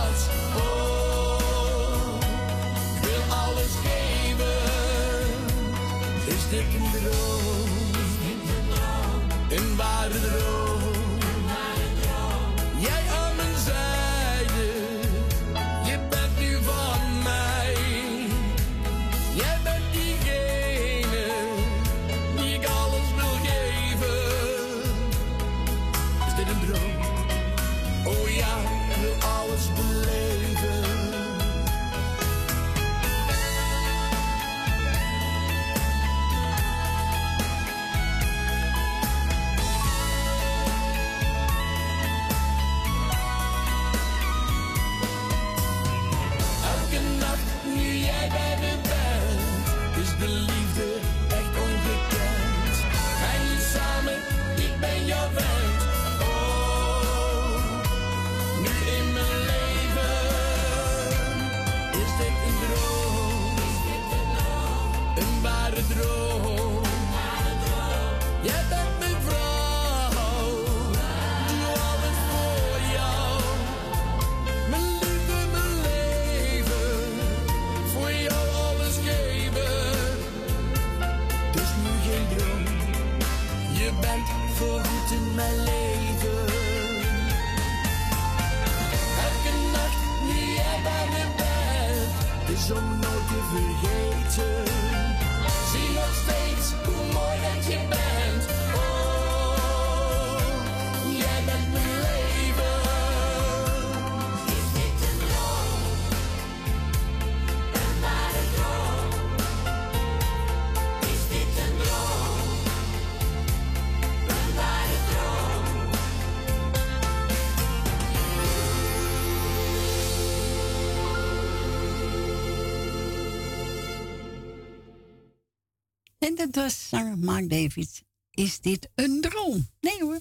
[126.52, 128.04] Was zanger Mark Davids.
[128.32, 129.70] Is dit een droom?
[129.80, 130.20] Nee hoor.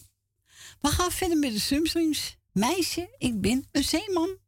[0.81, 2.37] We gaan verder met de Sumstrings.
[2.53, 4.39] Meisje, ik ben een zeeman.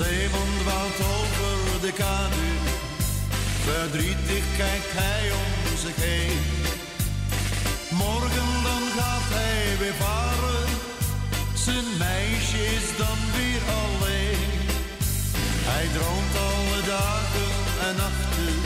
[0.00, 2.46] Een zeeman dwaalt over de kade.
[3.66, 6.40] Verdrietig kijkt hij om zich heen.
[8.04, 10.68] Morgen dan gaat hij weer varen.
[11.64, 14.50] Zijn meisje is dan weer alleen.
[15.70, 17.52] Hij droomt alle dagen
[17.86, 18.56] en nachten.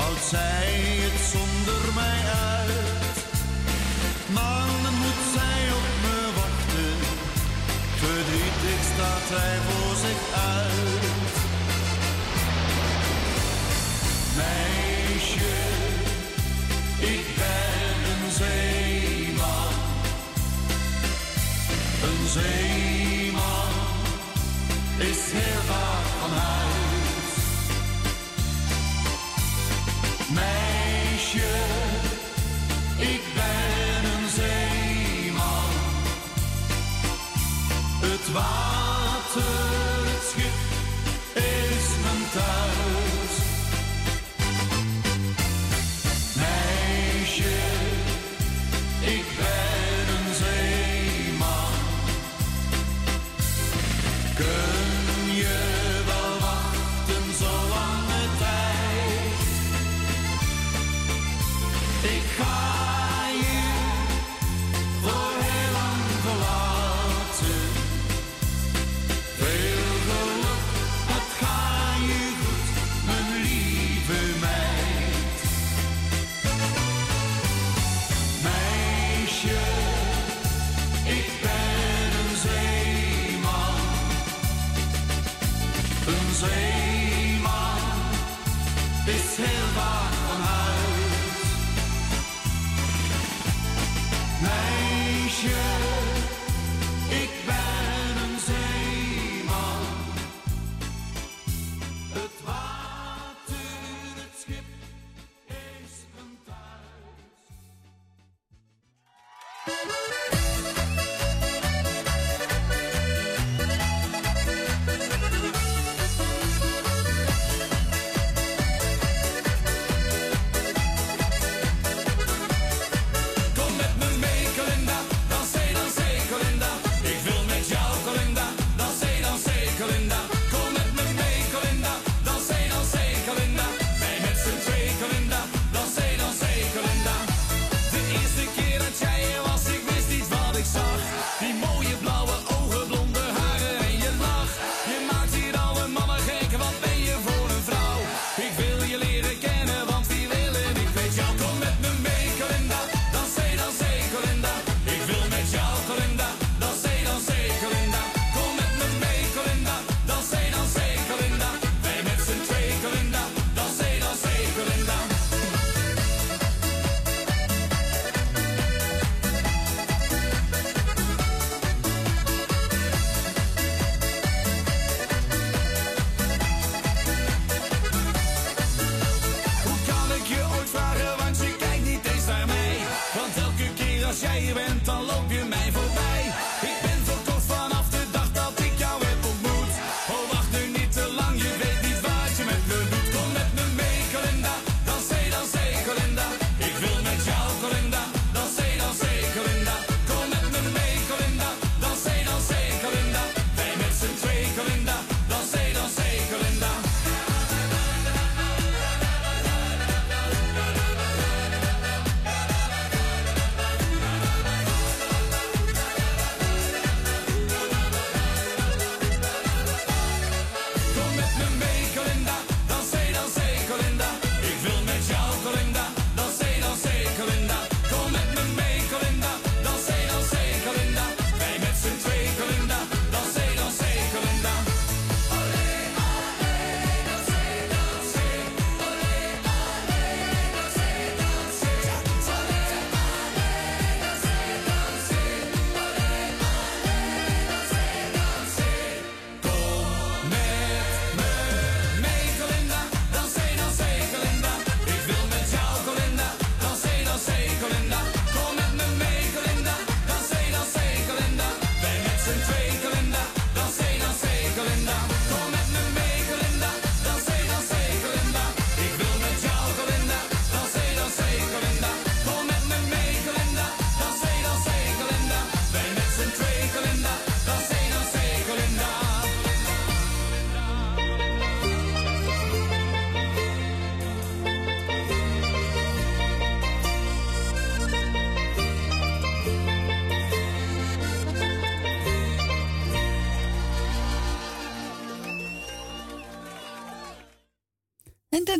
[0.00, 0.68] Houdt zij
[1.04, 2.20] het zonder mij
[2.56, 3.16] uit.
[4.38, 6.96] Maanden moet zij op me wachten.
[8.02, 9.73] Verdrietig staat hij voor
[38.34, 38.73] Het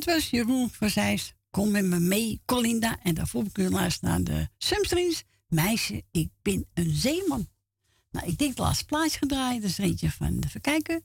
[0.05, 1.35] was Jeroen van Zijs.
[1.51, 2.99] Kom met me mee, Colinda.
[3.03, 5.25] En daarvoor kun je luisteren naar de Sumstrings.
[5.49, 7.49] Meisje, ik ben een zeeman.
[8.11, 9.61] Nou, ik denk het laatste plaatje gedraaid.
[9.63, 11.01] Dat is eentje van, de verkijker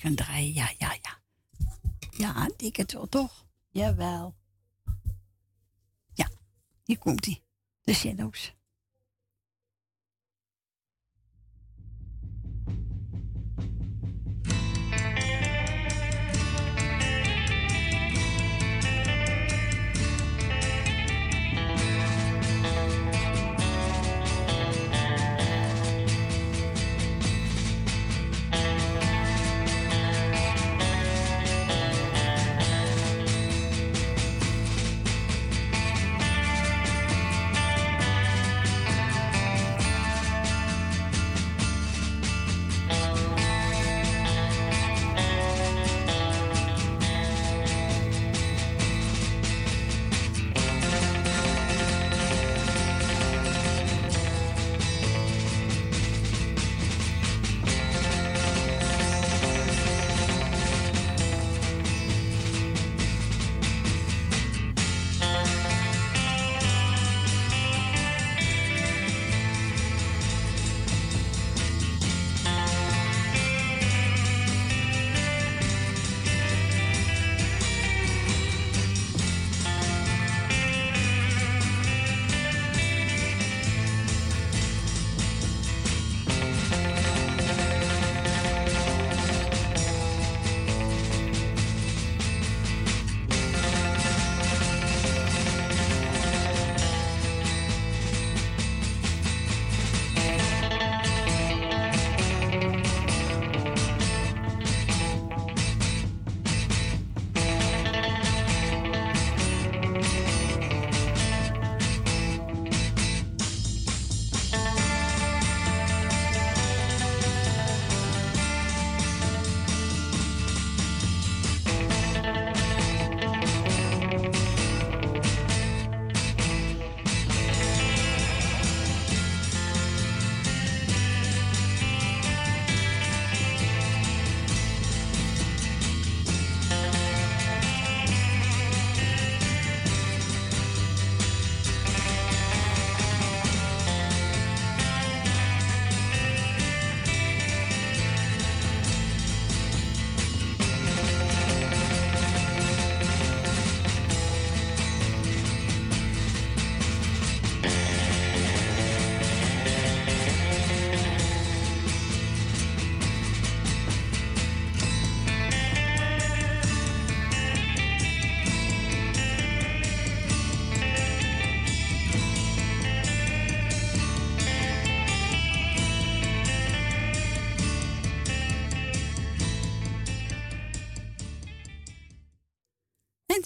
[0.00, 0.52] kan draaien.
[0.52, 1.18] Ja, ja, ja.
[2.10, 3.46] Ja, ik het wel, toch?
[3.68, 4.34] Jawel.
[6.14, 6.30] Ja,
[6.84, 7.42] hier komt hij.
[7.82, 8.54] De Shadows.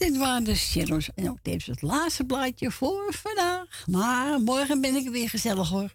[0.05, 1.11] Dit waren de Shadows.
[1.15, 3.85] En ook dit is het laatste blaadje voor vandaag.
[3.87, 5.95] Maar morgen ben ik weer gezellig hoor.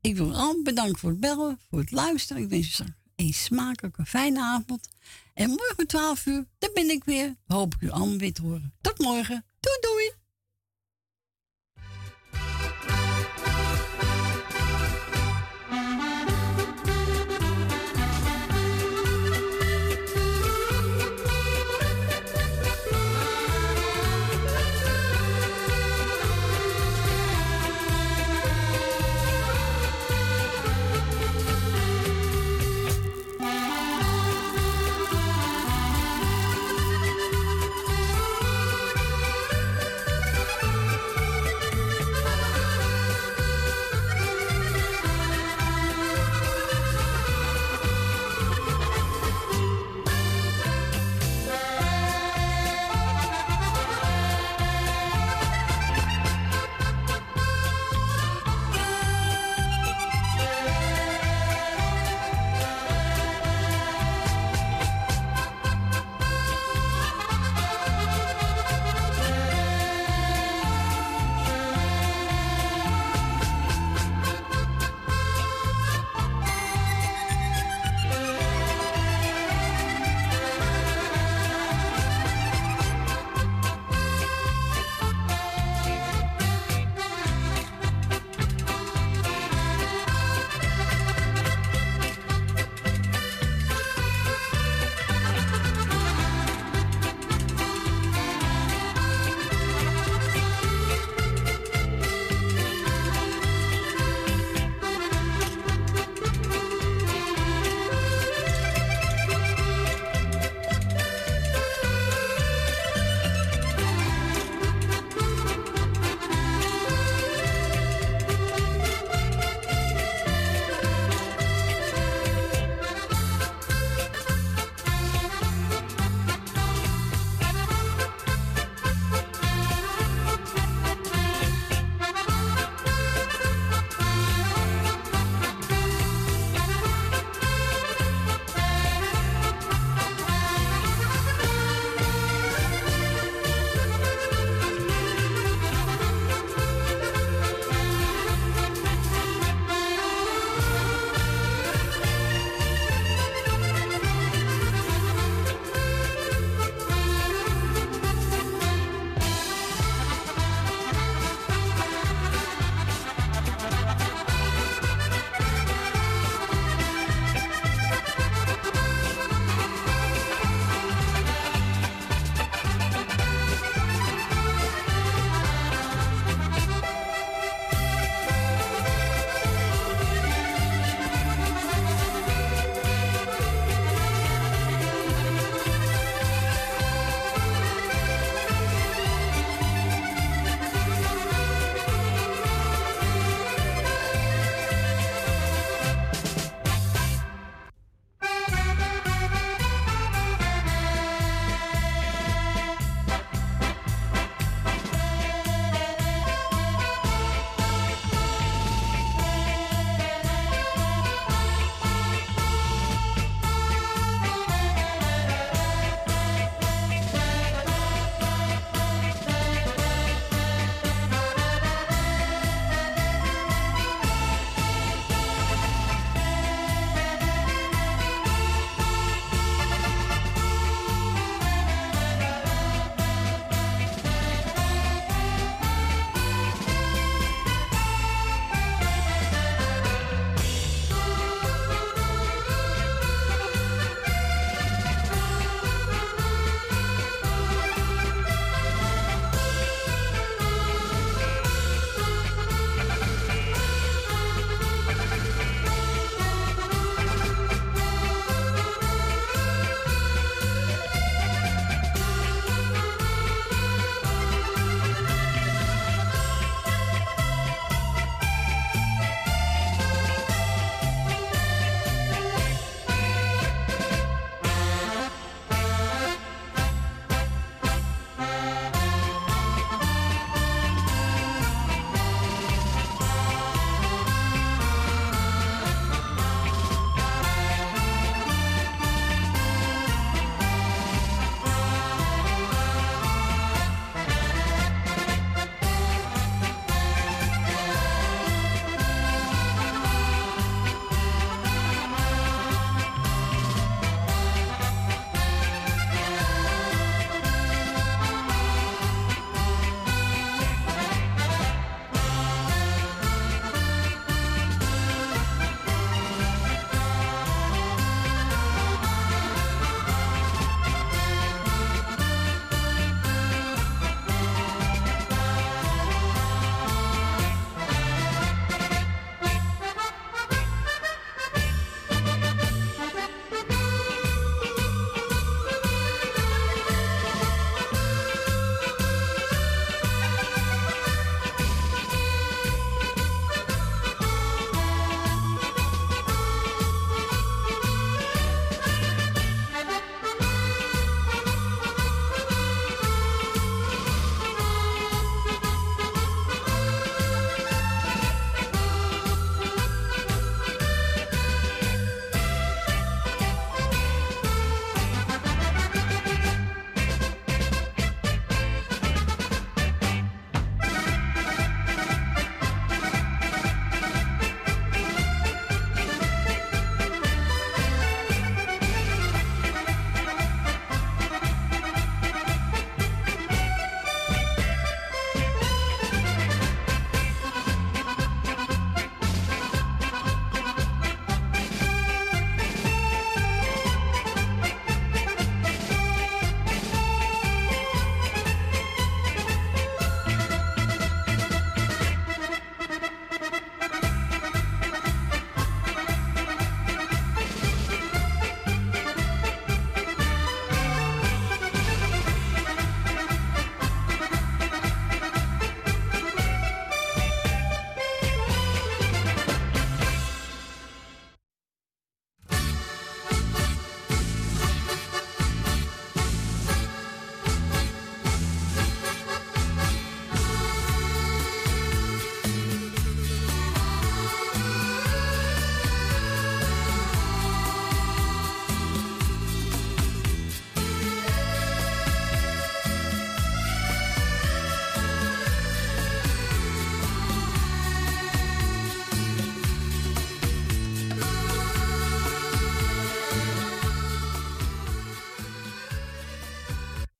[0.00, 2.42] Ik wil al bedankt voor het bellen, voor het luisteren.
[2.42, 2.84] Ik wens je
[3.16, 4.88] een smakelijke fijne avond.
[5.34, 7.36] En morgen 12 uur, dan ben ik weer.
[7.46, 8.74] Hoop ik u allemaal weer te horen.
[8.80, 9.44] Tot morgen.